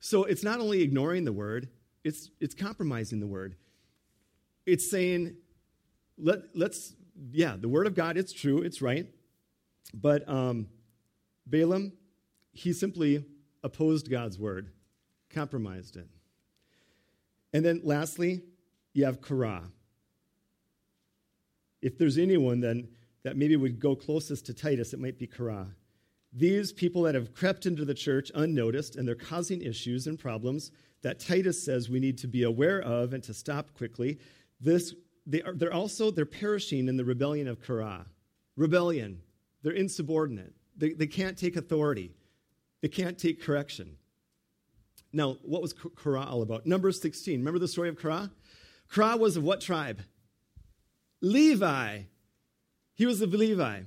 So 0.00 0.24
it's 0.24 0.44
not 0.44 0.60
only 0.60 0.82
ignoring 0.82 1.24
the 1.24 1.32
word, 1.32 1.68
it's, 2.04 2.30
it's 2.40 2.54
compromising 2.54 3.20
the 3.20 3.26
word. 3.26 3.56
It's 4.64 4.90
saying, 4.90 5.36
let, 6.16 6.40
let's, 6.54 6.94
yeah, 7.32 7.56
the 7.58 7.68
word 7.68 7.86
of 7.86 7.94
God, 7.94 8.16
it's 8.16 8.32
true, 8.32 8.62
it's 8.62 8.80
right. 8.80 9.06
But 9.92 10.28
um, 10.28 10.68
Balaam, 11.46 11.92
he 12.52 12.72
simply 12.72 13.24
opposed 13.62 14.10
God's 14.10 14.38
word 14.38 14.70
compromised 15.30 15.96
it. 15.96 16.08
And 17.52 17.64
then 17.64 17.80
lastly, 17.82 18.42
you 18.92 19.04
have 19.04 19.20
Korah. 19.20 19.70
If 21.80 21.98
there's 21.98 22.18
anyone 22.18 22.60
then 22.60 22.88
that 23.22 23.36
maybe 23.36 23.56
would 23.56 23.78
go 23.78 23.94
closest 23.94 24.46
to 24.46 24.54
Titus, 24.54 24.92
it 24.92 25.00
might 25.00 25.18
be 25.18 25.26
Korah. 25.26 25.68
These 26.32 26.72
people 26.72 27.02
that 27.02 27.14
have 27.14 27.34
crept 27.34 27.66
into 27.66 27.84
the 27.84 27.94
church 27.94 28.30
unnoticed 28.34 28.96
and 28.96 29.06
they're 29.06 29.14
causing 29.14 29.62
issues 29.62 30.06
and 30.06 30.18
problems 30.18 30.70
that 31.02 31.20
Titus 31.20 31.62
says 31.62 31.88
we 31.88 32.00
need 32.00 32.18
to 32.18 32.26
be 32.26 32.42
aware 32.42 32.80
of 32.80 33.12
and 33.12 33.22
to 33.24 33.34
stop 33.34 33.72
quickly. 33.74 34.18
This, 34.60 34.94
they 35.26 35.42
are, 35.42 35.54
they're 35.54 35.72
also 35.72 36.10
they're 36.10 36.26
perishing 36.26 36.88
in 36.88 36.96
the 36.96 37.04
rebellion 37.04 37.48
of 37.48 37.62
Korah. 37.62 38.06
Rebellion. 38.56 39.20
They're 39.62 39.72
insubordinate. 39.72 40.54
They, 40.76 40.92
they 40.92 41.06
can't 41.06 41.36
take 41.36 41.56
authority. 41.56 42.12
They 42.80 42.88
can't 42.88 43.18
take 43.18 43.42
correction. 43.42 43.97
Now, 45.12 45.36
what 45.42 45.62
was 45.62 45.72
Korah 45.72 46.26
all 46.26 46.42
about? 46.42 46.66
Numbers 46.66 47.00
16. 47.00 47.38
Remember 47.38 47.58
the 47.58 47.68
story 47.68 47.88
of 47.88 47.96
Korah? 47.96 48.30
Korah 48.90 49.16
was 49.16 49.36
of 49.36 49.44
what 49.44 49.60
tribe? 49.60 50.02
Levi. 51.20 52.02
He 52.94 53.06
was 53.06 53.22
of 53.22 53.32
Levi. 53.32 53.80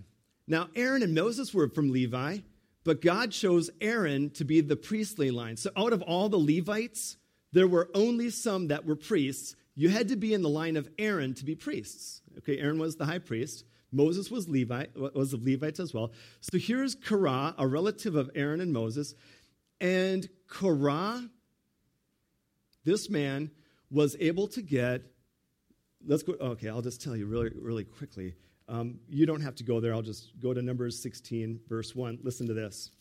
Now, 0.48 0.70
Aaron 0.76 1.04
and 1.04 1.14
Moses 1.14 1.54
were 1.54 1.70
from 1.70 1.92
Levi, 1.92 2.40
but 2.84 3.02
God 3.02 3.32
chose 3.32 3.70
Aaron 3.80 4.32
to 4.32 4.44
be 4.44 4.62
the 4.62 4.76
priestly 4.76 5.32
line. 5.32 5.58
So, 5.58 5.70
out 5.78 5.94
of 5.94 6.02
all 6.02 6.30
the 6.30 6.38
Levites, 6.38 7.18
there 7.52 7.68
were 7.68 7.90
only 7.94 8.30
some 8.30 8.68
that 8.70 8.86
were 8.86 8.96
priests. 8.96 9.56
You 9.76 9.90
had 9.90 10.08
to 10.10 10.16
be 10.16 10.34
in 10.34 10.42
the 10.42 10.50
line 10.50 10.78
of 10.78 10.90
Aaron 10.98 11.34
to 11.36 11.46
be 11.46 11.56
priests. 11.56 12.22
Okay, 12.40 12.58
Aaron 12.58 12.80
was 12.80 12.96
the 12.96 13.06
high 13.06 13.20
priest. 13.20 13.66
Moses 13.92 14.32
was 14.32 14.48
Levi, 14.48 14.86
was 14.96 15.34
of 15.34 15.44
Levites 15.44 15.80
as 15.80 15.94
well. 15.94 16.12
So 16.40 16.58
here's 16.58 16.96
Korah, 16.96 17.56
a 17.58 17.68
relative 17.68 18.16
of 18.16 18.32
Aaron 18.36 18.62
and 18.62 18.72
Moses. 18.72 19.16
And 19.82 20.30
Korah, 20.52 21.28
this 22.84 23.10
man, 23.10 23.50
was 23.90 24.16
able 24.20 24.48
to 24.50 24.62
get, 24.62 25.02
let's 26.06 26.24
go, 26.24 26.34
okay, 26.34 26.70
I'll 26.70 26.82
just 26.82 27.02
tell 27.02 27.16
you 27.16 27.26
really, 27.26 27.50
really 27.56 27.84
quickly. 27.84 28.36
Um, 28.68 29.00
you 29.10 29.26
don't 29.26 29.42
have 29.42 29.56
to 29.56 29.64
go 29.64 29.80
there. 29.80 29.94
I'll 29.94 30.02
just 30.02 30.40
go 30.40 30.54
to 30.54 30.62
Numbers 30.62 31.02
16, 31.02 31.62
verse 31.68 31.96
1. 31.96 32.20
Listen 32.22 32.48
to 32.48 32.54
this. 32.54 32.92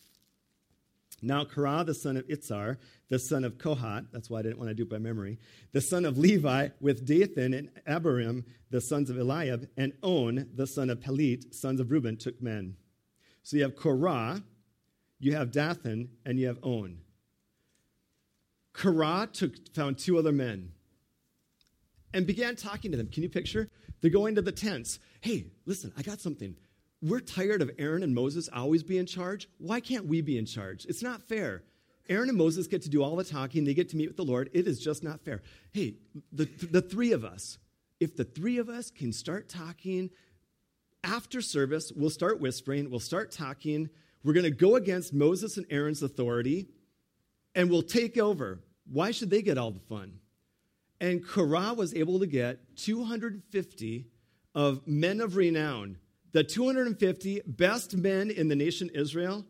Now, 1.21 1.45
Korah, 1.45 1.83
the 1.85 1.93
son 1.93 2.17
of 2.17 2.27
Izhar, 2.27 2.77
the 3.09 3.19
son 3.19 3.43
of 3.43 3.57
Kohath, 3.57 4.05
that's 4.11 4.29
why 4.29 4.39
I 4.39 4.41
didn't 4.41 4.57
want 4.57 4.69
to 4.69 4.73
do 4.73 4.83
it 4.83 4.89
by 4.89 4.97
memory, 4.97 5.37
the 5.71 5.81
son 5.81 6.03
of 6.03 6.17
Levi, 6.17 6.69
with 6.79 7.05
Dathan 7.05 7.53
and 7.53 7.69
Abiram, 7.85 8.43
the 8.71 8.81
sons 8.81 9.09
of 9.09 9.19
Eliab, 9.19 9.67
and 9.77 9.93
On, 10.01 10.47
the 10.55 10.65
son 10.65 10.89
of 10.89 10.99
Peleth, 10.99 11.53
sons 11.53 11.79
of 11.79 11.91
Reuben, 11.91 12.17
took 12.17 12.41
men. 12.41 12.75
So 13.43 13.57
you 13.57 13.63
have 13.63 13.75
Korah, 13.75 14.41
you 15.19 15.35
have 15.35 15.51
Dathan, 15.51 16.09
and 16.25 16.39
you 16.39 16.47
have 16.47 16.57
On. 16.63 16.97
Korah 18.73 19.29
took, 19.31 19.53
found 19.73 19.97
two 19.97 20.17
other 20.17 20.31
men 20.31 20.71
and 22.13 22.25
began 22.27 22.55
talking 22.55 22.91
to 22.91 22.97
them. 22.97 23.07
Can 23.07 23.23
you 23.23 23.29
picture? 23.29 23.69
They're 24.01 24.11
going 24.11 24.35
to 24.35 24.41
the 24.41 24.51
tents. 24.51 24.99
Hey, 25.21 25.47
listen, 25.65 25.93
I 25.97 26.01
got 26.01 26.19
something. 26.19 26.55
We're 27.01 27.19
tired 27.19 27.61
of 27.61 27.71
Aaron 27.77 28.03
and 28.03 28.13
Moses 28.13 28.49
always 28.53 28.83
being 28.83 29.01
in 29.01 29.05
charge. 29.05 29.47
Why 29.57 29.79
can't 29.79 30.05
we 30.05 30.21
be 30.21 30.37
in 30.37 30.45
charge? 30.45 30.85
It's 30.85 31.01
not 31.01 31.23
fair. 31.23 31.63
Aaron 32.09 32.29
and 32.29 32.37
Moses 32.37 32.67
get 32.67 32.81
to 32.83 32.89
do 32.89 33.03
all 33.03 33.15
the 33.15 33.23
talking, 33.23 33.63
they 33.63 33.73
get 33.73 33.89
to 33.89 33.97
meet 33.97 34.07
with 34.07 34.17
the 34.17 34.25
Lord. 34.25 34.49
It 34.53 34.67
is 34.67 34.79
just 34.79 35.03
not 35.03 35.23
fair. 35.23 35.41
Hey, 35.71 35.95
the, 36.31 36.45
the 36.45 36.81
three 36.81 37.11
of 37.11 37.23
us, 37.23 37.57
if 37.99 38.15
the 38.15 38.23
three 38.23 38.57
of 38.57 38.69
us 38.69 38.91
can 38.91 39.13
start 39.13 39.47
talking 39.47 40.09
after 41.03 41.41
service, 41.41 41.91
we'll 41.95 42.09
start 42.09 42.39
whispering, 42.39 42.89
we'll 42.89 42.99
start 42.99 43.31
talking, 43.31 43.89
we're 44.23 44.33
going 44.33 44.43
to 44.43 44.51
go 44.51 44.75
against 44.75 45.13
Moses 45.13 45.57
and 45.57 45.65
Aaron's 45.69 46.03
authority 46.03 46.67
and 47.55 47.69
we'll 47.69 47.81
take 47.81 48.17
over. 48.17 48.59
Why 48.91 49.11
should 49.11 49.29
they 49.29 49.41
get 49.41 49.57
all 49.57 49.71
the 49.71 49.79
fun? 49.79 50.19
And 50.99 51.25
Korah 51.25 51.73
was 51.73 51.93
able 51.93 52.19
to 52.19 52.27
get 52.27 52.77
250 52.77 54.07
of 54.53 54.85
men 54.87 55.21
of 55.21 55.35
renown. 55.35 55.97
The 56.31 56.43
250 56.43 57.41
best 57.45 57.95
men 57.95 58.29
in 58.29 58.47
the 58.47 58.55
nation 58.55 58.89
Israel, 58.93 59.45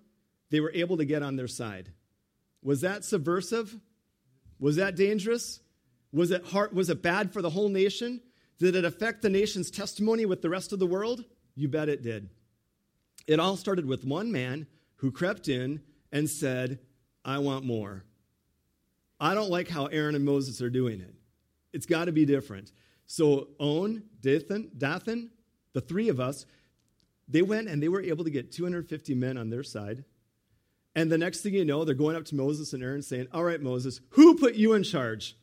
they 0.50 0.60
were 0.60 0.72
able 0.74 0.98
to 0.98 1.06
get 1.06 1.24
on 1.24 1.36
their 1.36 1.48
side. 1.48 1.92
Was 2.64 2.82
that 2.82 3.04
subversive? 3.04 3.78
Was 4.60 4.76
that 4.78 4.96
dangerous? 4.96 5.60
Was 6.12 6.32
it, 6.32 6.46
hard, 6.46 6.74
was 6.74 6.90
it 6.90 7.02
bad 7.02 7.34
for 7.34 7.42
the 7.42 7.50
whole 7.50 7.70
nation? 7.70 8.22
Did 8.60 8.76
it 8.76 8.86
affect 8.86 9.22
the 9.22 9.30
nation's 9.30 9.72
testimony 9.72 10.26
with 10.26 10.42
the 10.42 10.50
rest 10.50 10.72
of 10.72 10.80
the 10.80 10.86
world? 10.86 11.24
You 11.56 11.68
bet 11.68 11.90
it 11.90 12.04
did. 12.04 12.30
It 13.28 13.40
all 13.40 13.58
started 13.58 13.86
with 13.86 14.06
one 14.06 14.32
man 14.32 14.68
who 14.98 15.12
crept 15.12 15.48
in 15.48 15.82
and 16.12 16.30
said, 16.30 16.80
I 17.24 17.40
want 17.40 17.66
more. 17.66 18.04
I 19.20 19.36
don't 19.36 19.50
like 19.50 19.68
how 19.68 19.86
Aaron 19.86 20.16
and 20.16 20.26
Moses 20.26 20.62
are 20.62 20.70
doing 20.70 21.00
it. 21.00 21.14
It's 21.74 21.86
got 21.86 22.06
to 22.06 22.12
be 22.12 22.26
different. 22.26 22.72
So 23.06 23.50
On, 23.60 24.04
Dathan, 24.22 24.72
Dathan, 24.78 25.30
the 25.74 25.82
three 25.82 26.10
of 26.10 26.20
us, 26.20 26.46
they 27.28 27.42
went 27.42 27.68
and 27.68 27.82
they 27.82 27.88
were 27.88 28.02
able 28.02 28.24
to 28.24 28.30
get 28.30 28.52
250 28.52 29.16
men 29.16 29.38
on 29.38 29.50
their 29.50 29.64
side. 29.64 30.04
And 30.96 31.12
the 31.12 31.18
next 31.18 31.42
thing 31.42 31.54
you 31.54 31.64
know, 31.64 31.86
they're 31.86 31.96
going 31.96 32.16
up 32.16 32.26
to 32.26 32.36
Moses 32.36 32.74
and 32.74 32.84
Aaron 32.84 33.02
saying, 33.02 33.28
All 33.32 33.44
right, 33.44 33.62
Moses, 33.62 34.02
who 34.12 34.36
put 34.36 34.56
you 34.56 34.74
in 34.74 34.84
charge? 34.84 35.38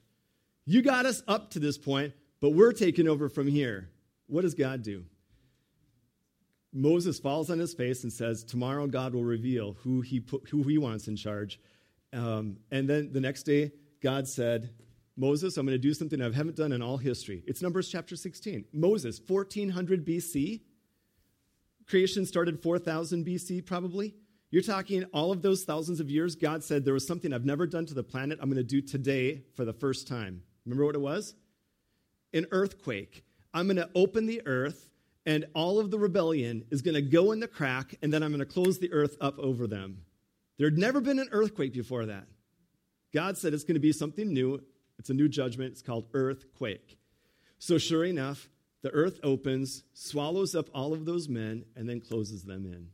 You 0.67 0.83
got 0.83 1.07
us 1.07 1.23
up 1.27 1.51
to 1.53 1.59
this 1.59 1.79
point, 1.79 2.13
but 2.41 2.51
we're 2.51 2.73
taking 2.73 3.09
over 3.09 3.29
from 3.29 3.47
here. 3.47 3.89
What 4.27 4.43
does 4.43 4.55
God 4.55 4.83
do? 4.83 5.05
Moses 6.73 7.19
falls 7.19 7.51
on 7.51 7.59
his 7.59 7.75
face 7.75 8.03
and 8.03 8.13
says, 8.13 8.45
Tomorrow 8.45 8.87
God 8.89 9.15
will 9.15 9.25
reveal 9.25 9.75
who 9.83 10.01
he, 10.01 10.21
put, 10.21 10.49
who 10.49 10.63
he 10.63 10.79
wants 10.79 11.09
in 11.09 11.17
charge. 11.17 11.61
Um, 12.13 12.59
and 12.71 12.89
then 12.89 13.13
the 13.13 13.21
next 13.21 13.45
day, 13.45 13.73
God 14.03 14.29
said, 14.29 14.71
Moses, 15.17 15.57
I'm 15.57 15.67
going 15.67 15.75
to 15.75 15.79
do 15.79 15.95
something 15.95 16.21
I 16.23 16.31
haven't 16.31 16.57
done 16.57 16.73
in 16.73 16.81
all 16.81 16.97
history. 16.97 17.43
It's 17.47 17.61
Numbers 17.61 17.89
chapter 17.89 18.15
16. 18.15 18.67
Moses, 18.73 19.21
1400 19.27 20.07
BC. 20.07 20.61
Creation 21.89 22.25
started 22.25 22.63
4000 22.63 23.27
BC, 23.27 23.65
probably. 23.67 24.15
You're 24.51 24.63
talking 24.63 25.05
all 25.13 25.33
of 25.33 25.43
those 25.43 25.65
thousands 25.65 26.01
of 26.01 26.11
years. 26.11 26.37
God 26.37 26.63
said, 26.63 26.85
There 26.85 26.95
was 26.95 27.07
something 27.07 27.33
I've 27.33 27.45
never 27.45 27.67
done 27.67 27.85
to 27.87 27.95
the 27.95 28.03
planet. 28.03 28.39
I'm 28.41 28.49
going 28.49 28.57
to 28.57 28.63
do 28.63 28.81
today 28.81 29.43
for 29.57 29.65
the 29.65 29.73
first 29.73 30.07
time. 30.07 30.43
Remember 30.65 30.85
what 30.87 30.95
it 30.95 31.01
was? 31.01 31.35
An 32.33 32.47
earthquake. 32.51 33.25
I'm 33.53 33.67
going 33.67 33.77
to 33.77 33.91
open 33.95 34.27
the 34.27 34.43
earth, 34.47 34.89
and 35.29 35.45
all 35.55 35.79
of 35.79 35.91
the 35.91 35.99
rebellion 35.99 36.65
is 36.71 36.81
going 36.81 36.95
to 36.95 37.03
go 37.03 37.33
in 37.33 37.41
the 37.41 37.47
crack, 37.47 37.95
and 38.01 38.11
then 38.11 38.23
I'm 38.23 38.31
going 38.31 38.39
to 38.39 38.47
close 38.47 38.79
the 38.79 38.91
earth 38.95 39.15
up 39.21 39.39
over 39.39 39.67
them. 39.67 39.99
There 40.57 40.67
had 40.67 40.79
never 40.79 41.03
been 41.03 41.19
an 41.19 41.29
earthquake 41.33 41.75
before 41.75 42.07
that. 42.07 42.25
God 43.13 43.37
said 43.37 43.53
it's 43.53 43.63
going 43.63 43.75
to 43.75 43.81
be 43.81 43.93
something 43.93 44.33
new. 44.33 44.63
It's 44.99 45.11
a 45.11 45.15
new 45.15 45.29
judgment. 45.29 45.73
It's 45.73 45.83
called 45.83 46.07
earthquake. 46.15 46.97
So, 47.59 47.77
sure 47.77 48.07
enough, 48.07 48.49
the 48.81 48.91
earth 48.93 49.21
opens, 49.23 49.83
swallows 49.93 50.55
up 50.55 50.71
all 50.75 50.95
of 50.95 51.05
those 51.05 51.29
men, 51.29 51.67
and 51.77 51.87
then 51.87 52.01
closes 52.01 52.45
them 52.45 52.65
in. 52.65 52.89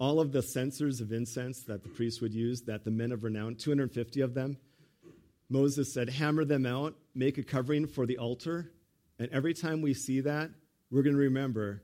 All 0.00 0.20
of 0.20 0.32
the 0.32 0.42
censers 0.42 1.02
of 1.02 1.12
incense 1.12 1.64
that 1.64 1.82
the 1.82 1.90
priests 1.90 2.22
would 2.22 2.32
use, 2.32 2.62
that 2.62 2.86
the 2.86 2.90
men 2.90 3.12
of 3.12 3.24
renown, 3.24 3.56
250 3.56 4.22
of 4.22 4.32
them, 4.32 4.56
Moses 5.50 5.92
said, 5.92 6.08
hammer 6.08 6.46
them 6.46 6.64
out, 6.64 6.94
make 7.14 7.36
a 7.36 7.42
covering 7.42 7.86
for 7.86 8.06
the 8.06 8.16
altar. 8.16 8.72
And 9.22 9.30
every 9.30 9.54
time 9.54 9.82
we 9.82 9.94
see 9.94 10.22
that, 10.22 10.50
we're 10.90 11.04
going 11.04 11.14
to 11.14 11.20
remember 11.22 11.80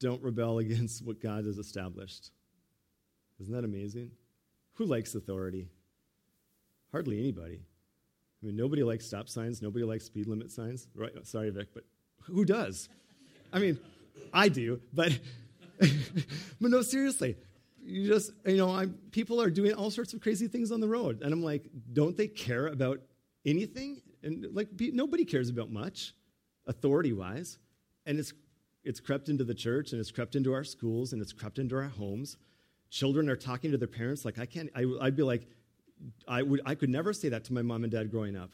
don't 0.00 0.20
rebel 0.20 0.58
against 0.58 1.06
what 1.06 1.20
God 1.20 1.44
has 1.44 1.58
established. 1.58 2.32
Isn't 3.40 3.54
that 3.54 3.64
amazing? 3.64 4.10
Who 4.72 4.84
likes 4.84 5.14
authority? 5.14 5.68
Hardly 6.90 7.20
anybody. 7.20 7.60
I 8.42 8.46
mean, 8.46 8.56
nobody 8.56 8.82
likes 8.82 9.06
stop 9.06 9.28
signs. 9.28 9.62
Nobody 9.62 9.84
likes 9.84 10.06
speed 10.06 10.26
limit 10.26 10.50
signs. 10.50 10.88
Right? 10.96 11.12
Sorry, 11.22 11.50
Vic, 11.50 11.68
but 11.72 11.84
who 12.22 12.44
does? 12.44 12.88
I 13.52 13.60
mean, 13.60 13.78
I 14.32 14.48
do, 14.48 14.80
but, 14.92 15.16
but 15.78 15.90
no, 16.60 16.82
seriously. 16.82 17.36
You 17.80 18.08
just, 18.08 18.32
you 18.44 18.56
know, 18.56 18.70
I'm, 18.70 18.98
people 19.12 19.40
are 19.40 19.50
doing 19.50 19.74
all 19.74 19.92
sorts 19.92 20.12
of 20.14 20.20
crazy 20.20 20.48
things 20.48 20.72
on 20.72 20.80
the 20.80 20.88
road. 20.88 21.22
And 21.22 21.32
I'm 21.32 21.44
like, 21.44 21.70
don't 21.92 22.16
they 22.16 22.26
care 22.26 22.66
about 22.66 23.02
anything? 23.46 24.02
And 24.24 24.48
like, 24.52 24.68
nobody 24.80 25.24
cares 25.24 25.48
about 25.48 25.70
much, 25.70 26.12
authority 26.66 27.12
wise. 27.12 27.58
And 28.06 28.18
it's, 28.18 28.32
it's 28.84 29.00
crept 29.00 29.28
into 29.28 29.44
the 29.44 29.54
church 29.54 29.92
and 29.92 30.00
it's 30.00 30.10
crept 30.10 30.36
into 30.36 30.52
our 30.52 30.64
schools 30.64 31.12
and 31.12 31.22
it's 31.22 31.32
crept 31.32 31.58
into 31.58 31.76
our 31.76 31.88
homes. 31.88 32.36
Children 32.90 33.28
are 33.28 33.36
talking 33.36 33.72
to 33.72 33.78
their 33.78 33.88
parents 33.88 34.24
like, 34.24 34.38
I 34.38 34.46
can't, 34.46 34.70
I, 34.74 34.84
I'd 35.00 35.16
be 35.16 35.22
like, 35.22 35.48
I, 36.28 36.42
would, 36.42 36.60
I 36.66 36.74
could 36.74 36.90
never 36.90 37.12
say 37.12 37.30
that 37.30 37.44
to 37.44 37.52
my 37.52 37.62
mom 37.62 37.84
and 37.84 37.92
dad 37.92 38.10
growing 38.10 38.36
up. 38.36 38.50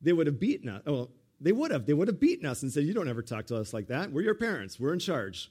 They 0.00 0.12
would 0.12 0.26
have 0.26 0.38
beaten 0.38 0.68
us. 0.68 0.82
Well, 0.84 1.10
they 1.40 1.52
would 1.52 1.70
have. 1.70 1.86
They 1.86 1.94
would 1.94 2.08
have 2.08 2.20
beaten 2.20 2.46
us 2.46 2.62
and 2.62 2.70
said, 2.70 2.84
You 2.84 2.94
don't 2.94 3.08
ever 3.08 3.22
talk 3.22 3.46
to 3.46 3.56
us 3.56 3.72
like 3.72 3.88
that. 3.88 4.12
We're 4.12 4.22
your 4.22 4.34
parents. 4.34 4.78
We're 4.78 4.92
in 4.92 4.98
charge. 4.98 5.50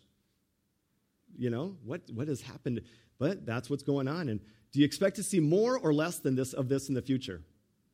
You 1.36 1.50
know, 1.50 1.76
what, 1.84 2.02
what 2.13 2.28
has 2.28 2.42
happened? 2.42 2.82
But 3.20 3.46
that's 3.46 3.70
what's 3.70 3.84
going 3.84 4.08
on. 4.08 4.30
And 4.30 4.39
do 4.72 4.80
you 4.80 4.86
expect 4.86 5.16
to 5.18 5.24
see 5.24 5.39
more 5.39 5.78
or 5.78 5.94
less 5.94 6.20
than 6.20 6.36
this 6.36 6.54
of 6.54 6.70
this 6.70 6.89
in 6.89 6.96
the 6.96 7.02
future? 7.02 7.42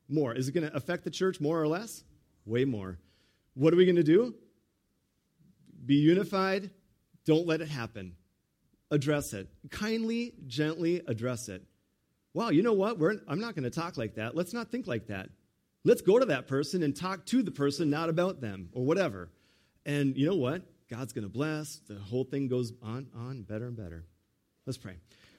More. 0.08 0.34
Is 0.34 0.48
it 0.48 0.54
going 0.54 0.70
to 0.70 0.76
affect 0.76 1.04
the 1.04 1.10
church 1.10 1.40
more 1.40 1.62
or 1.62 1.68
less? 1.68 2.04
Way 2.46 2.66
more. 2.66 3.00
What 3.54 3.74
are 3.74 3.78
we 3.78 3.86
going 3.86 3.96
to 3.96 4.04
do? 4.04 4.36
Be 5.86 5.96
unified. 5.96 6.70
Don't 7.26 7.48
let 7.48 7.62
it 7.62 7.68
happen. 7.68 8.16
Address 8.92 9.34
it. 9.34 9.50
Kindly, 9.70 10.34
gently 10.48 11.02
address 11.08 11.50
it 11.50 11.64
wow, 12.34 12.50
you 12.50 12.64
know 12.64 12.74
what? 12.74 13.00
We're, 13.00 13.16
I'm 13.28 13.40
not 13.40 13.56
going 13.56 13.64
to 13.64 13.70
talk 13.70 13.98
like 13.98 14.16
that. 14.16 14.36
Let's 14.36 14.54
not 14.54 14.70
think 14.70 14.88
like 14.88 15.08
that. 15.08 15.30
Let's 15.84 16.02
go 16.02 16.20
to 16.20 16.26
that 16.26 16.48
person 16.48 16.84
and 16.84 16.96
talk 16.96 17.26
to 17.28 17.42
the 17.42 17.52
person, 17.52 17.90
not 17.90 18.10
about 18.10 18.42
them 18.42 18.70
or 18.74 18.86
whatever. 18.86 19.30
And 19.86 20.16
you 20.18 20.26
know 20.26 20.36
what? 20.36 20.64
God's 20.90 21.14
going 21.14 21.24
to 21.24 21.30
bless. 21.30 21.82
The 21.88 21.96
whole 21.96 22.24
thing 22.24 22.48
goes 22.48 22.74
on, 22.82 23.08
on, 23.16 23.44
better 23.44 23.68
and 23.68 23.78
better. 23.78 24.06
Let's 24.66 24.78
pray. 24.78 24.96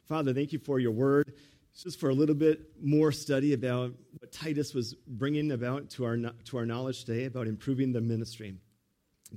Father, 0.06 0.32
thank 0.32 0.52
you 0.52 0.58
for 0.58 0.78
your 0.78 0.92
word. 0.92 1.32
Just 1.76 2.00
for 2.00 2.10
a 2.10 2.14
little 2.14 2.34
bit 2.34 2.60
more 2.82 3.10
study 3.12 3.52
about 3.52 3.92
what 4.18 4.32
Titus 4.32 4.74
was 4.74 4.94
bringing 5.06 5.52
about 5.52 5.88
to 5.90 6.04
our, 6.04 6.16
to 6.16 6.58
our 6.58 6.66
knowledge 6.66 7.04
today 7.04 7.24
about 7.24 7.46
improving 7.46 7.92
the 7.92 8.00
ministry. 8.00 8.54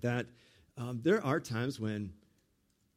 That 0.02 0.26
um, 0.78 1.00
there 1.04 1.24
are 1.24 1.40
times 1.40 1.80
when 1.80 2.12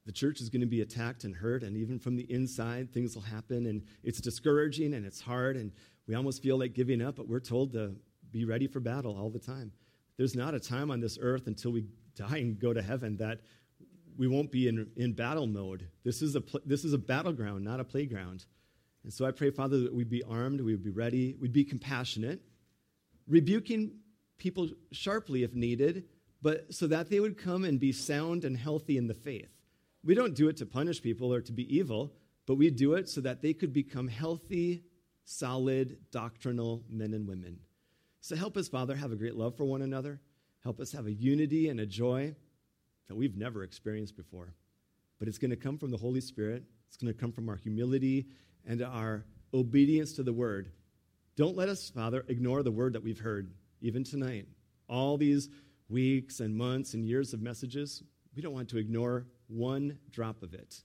the 0.07 0.13
church 0.13 0.41
is 0.41 0.49
going 0.49 0.63
to 0.63 0.67
be 0.67 0.81
attacked 0.81 1.25
and 1.25 1.35
hurt, 1.35 1.63
and 1.63 1.77
even 1.77 1.99
from 1.99 2.17
the 2.17 2.31
inside, 2.33 2.93
things 2.93 3.15
will 3.15 3.23
happen, 3.23 3.67
and 3.67 3.83
it's 4.03 4.21
discouraging 4.21 4.95
and 4.95 5.05
it's 5.05 5.21
hard, 5.21 5.57
and 5.57 5.73
we 6.07 6.15
almost 6.15 6.43
feel 6.43 6.59
like 6.59 6.75
giving 6.75 7.03
up, 7.03 7.17
but 7.17 7.29
we're 7.29 7.41
told 7.41 7.73
to 7.73 7.95
be 8.31 8.45
ready 8.45 8.67
for 8.67 8.81
battle 8.81 9.17
all 9.19 9.31
the 9.31 9.39
time. 9.39 9.73
There's 10.17 10.35
not 10.35 10.55
a 10.55 10.61
time 10.61 10.91
on 10.91 11.01
this 11.01 11.19
earth 11.21 11.47
until 11.47 11.73
we 11.73 11.85
die 12.15 12.39
and 12.39 12.59
go 12.59 12.73
to 12.73 12.81
heaven 12.81 13.17
that 13.19 13.41
we 14.17 14.29
won't 14.29 14.51
be 14.51 14.69
in, 14.69 14.89
in 14.97 15.13
battle 15.13 15.47
mode. 15.47 15.89
This 16.05 16.23
is, 16.23 16.37
a 16.37 16.43
this 16.65 16.85
is 16.85 16.93
a 16.93 16.99
battleground, 16.99 17.65
not 17.65 17.81
a 17.81 17.85
playground. 17.85 18.47
And 19.07 19.15
so 19.15 19.25
I 19.25 19.31
pray, 19.31 19.51
Father, 19.51 19.79
that 19.83 19.95
we'd 19.95 20.11
be 20.11 20.25
armed, 20.25 20.61
we'd 20.61 20.83
be 20.83 20.91
ready, 20.91 21.37
we'd 21.41 21.53
be 21.53 21.63
compassionate, 21.63 22.41
rebuking 23.29 23.99
people 24.37 24.69
sharply 24.91 25.45
if 25.45 25.55
needed, 25.55 26.09
but 26.43 26.75
so 26.75 26.89
that 26.89 27.09
they 27.09 27.21
would 27.21 27.39
come 27.39 27.63
and 27.63 27.79
be 27.79 27.93
sound 27.93 28.45
and 28.45 28.57
healthy 28.57 28.99
in 28.99 29.07
the 29.07 29.15
faith. 29.15 29.49
We 30.03 30.17
don't 30.17 30.35
do 30.35 30.49
it 30.49 30.57
to 30.57 30.67
punish 30.67 31.01
people 31.01 31.33
or 31.33 31.41
to 31.41 31.53
be 31.53 31.73
evil, 31.73 32.15
but 32.49 32.57
we 32.57 32.69
do 32.69 32.95
it 32.95 33.09
so 33.09 33.21
that 33.21 33.43
they 33.43 33.55
could 33.55 33.73
become 33.73 34.09
healthy, 34.09 34.83
solid, 35.25 35.99
doctrinal 36.11 36.83
men 36.91 37.15
and 37.15 37.29
women. 37.29 37.61
So 38.21 38.35
help 38.35 38.57
us, 38.57 38.67
Father, 38.67 38.97
have 38.97 39.13
a 39.13 39.17
great 39.17 39.37
love 39.37 39.57
for 39.57 39.67
one 39.67 39.83
another. 39.83 40.19
Help 40.65 40.81
us 40.81 40.91
have 40.91 41.07
a 41.07 41.13
unity 41.13 41.69
and 41.69 41.79
a 41.79 41.87
joy 41.87 42.35
that 43.07 43.15
we've 43.15 43.37
never 43.37 43.63
experienced 43.63 44.17
before. 44.17 44.53
But 45.21 45.29
it's 45.29 45.39
going 45.39 45.51
to 45.53 45.57
come 45.57 45.79
from 45.79 45.93
the 45.93 45.97
Holy 45.97 46.21
Spirit, 46.21 46.65
it's 46.89 46.97
going 46.97 47.13
to 47.13 47.19
come 47.19 47.31
from 47.31 47.49
our 47.49 47.55
humility 47.55 48.27
and 48.67 48.83
our 48.83 49.25
obedience 49.55 50.13
to 50.15 50.23
the 50.23 50.33
word. 50.33 50.71
Don't 51.37 51.57
let 51.57 51.69
us, 51.69 51.91
Father, 51.91 52.25
ignore 52.29 52.63
the 52.63 52.71
word 52.71 52.95
that 52.95 53.03
we've 53.03 53.21
heard, 53.21 53.51
even 53.81 54.05
tonight. 54.05 54.47
All 54.89 55.17
these 55.17 55.49
weeks 55.89 56.41
and 56.41 56.57
months 56.57 56.95
and 56.95 57.05
years 57.05 57.33
of 57.33 57.43
messages, 57.43 58.03
we 58.35 58.43
don't 58.43 58.55
want 58.55 58.69
to 58.71 58.79
ignore 58.79 59.27
one 59.49 59.99
drop 60.11 60.43
of 60.43 60.55
it. 60.55 60.83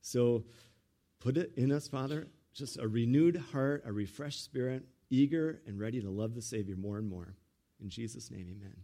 So 0.00 0.44
put 1.20 1.36
it 1.36 1.52
in 1.56 1.72
us, 1.72 1.88
Father, 1.88 2.28
just 2.54 2.78
a 2.78 2.86
renewed 2.86 3.36
heart, 3.52 3.82
a 3.86 3.92
refreshed 3.92 4.44
spirit, 4.44 4.84
eager 5.10 5.60
and 5.66 5.80
ready 5.80 6.00
to 6.00 6.10
love 6.10 6.34
the 6.34 6.42
Savior 6.42 6.76
more 6.76 6.98
and 6.98 7.08
more. 7.08 7.34
In 7.80 7.88
Jesus' 7.88 8.30
name, 8.30 8.46
amen. 8.48 8.76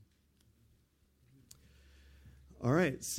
All 2.63 2.73
right. 2.73 3.05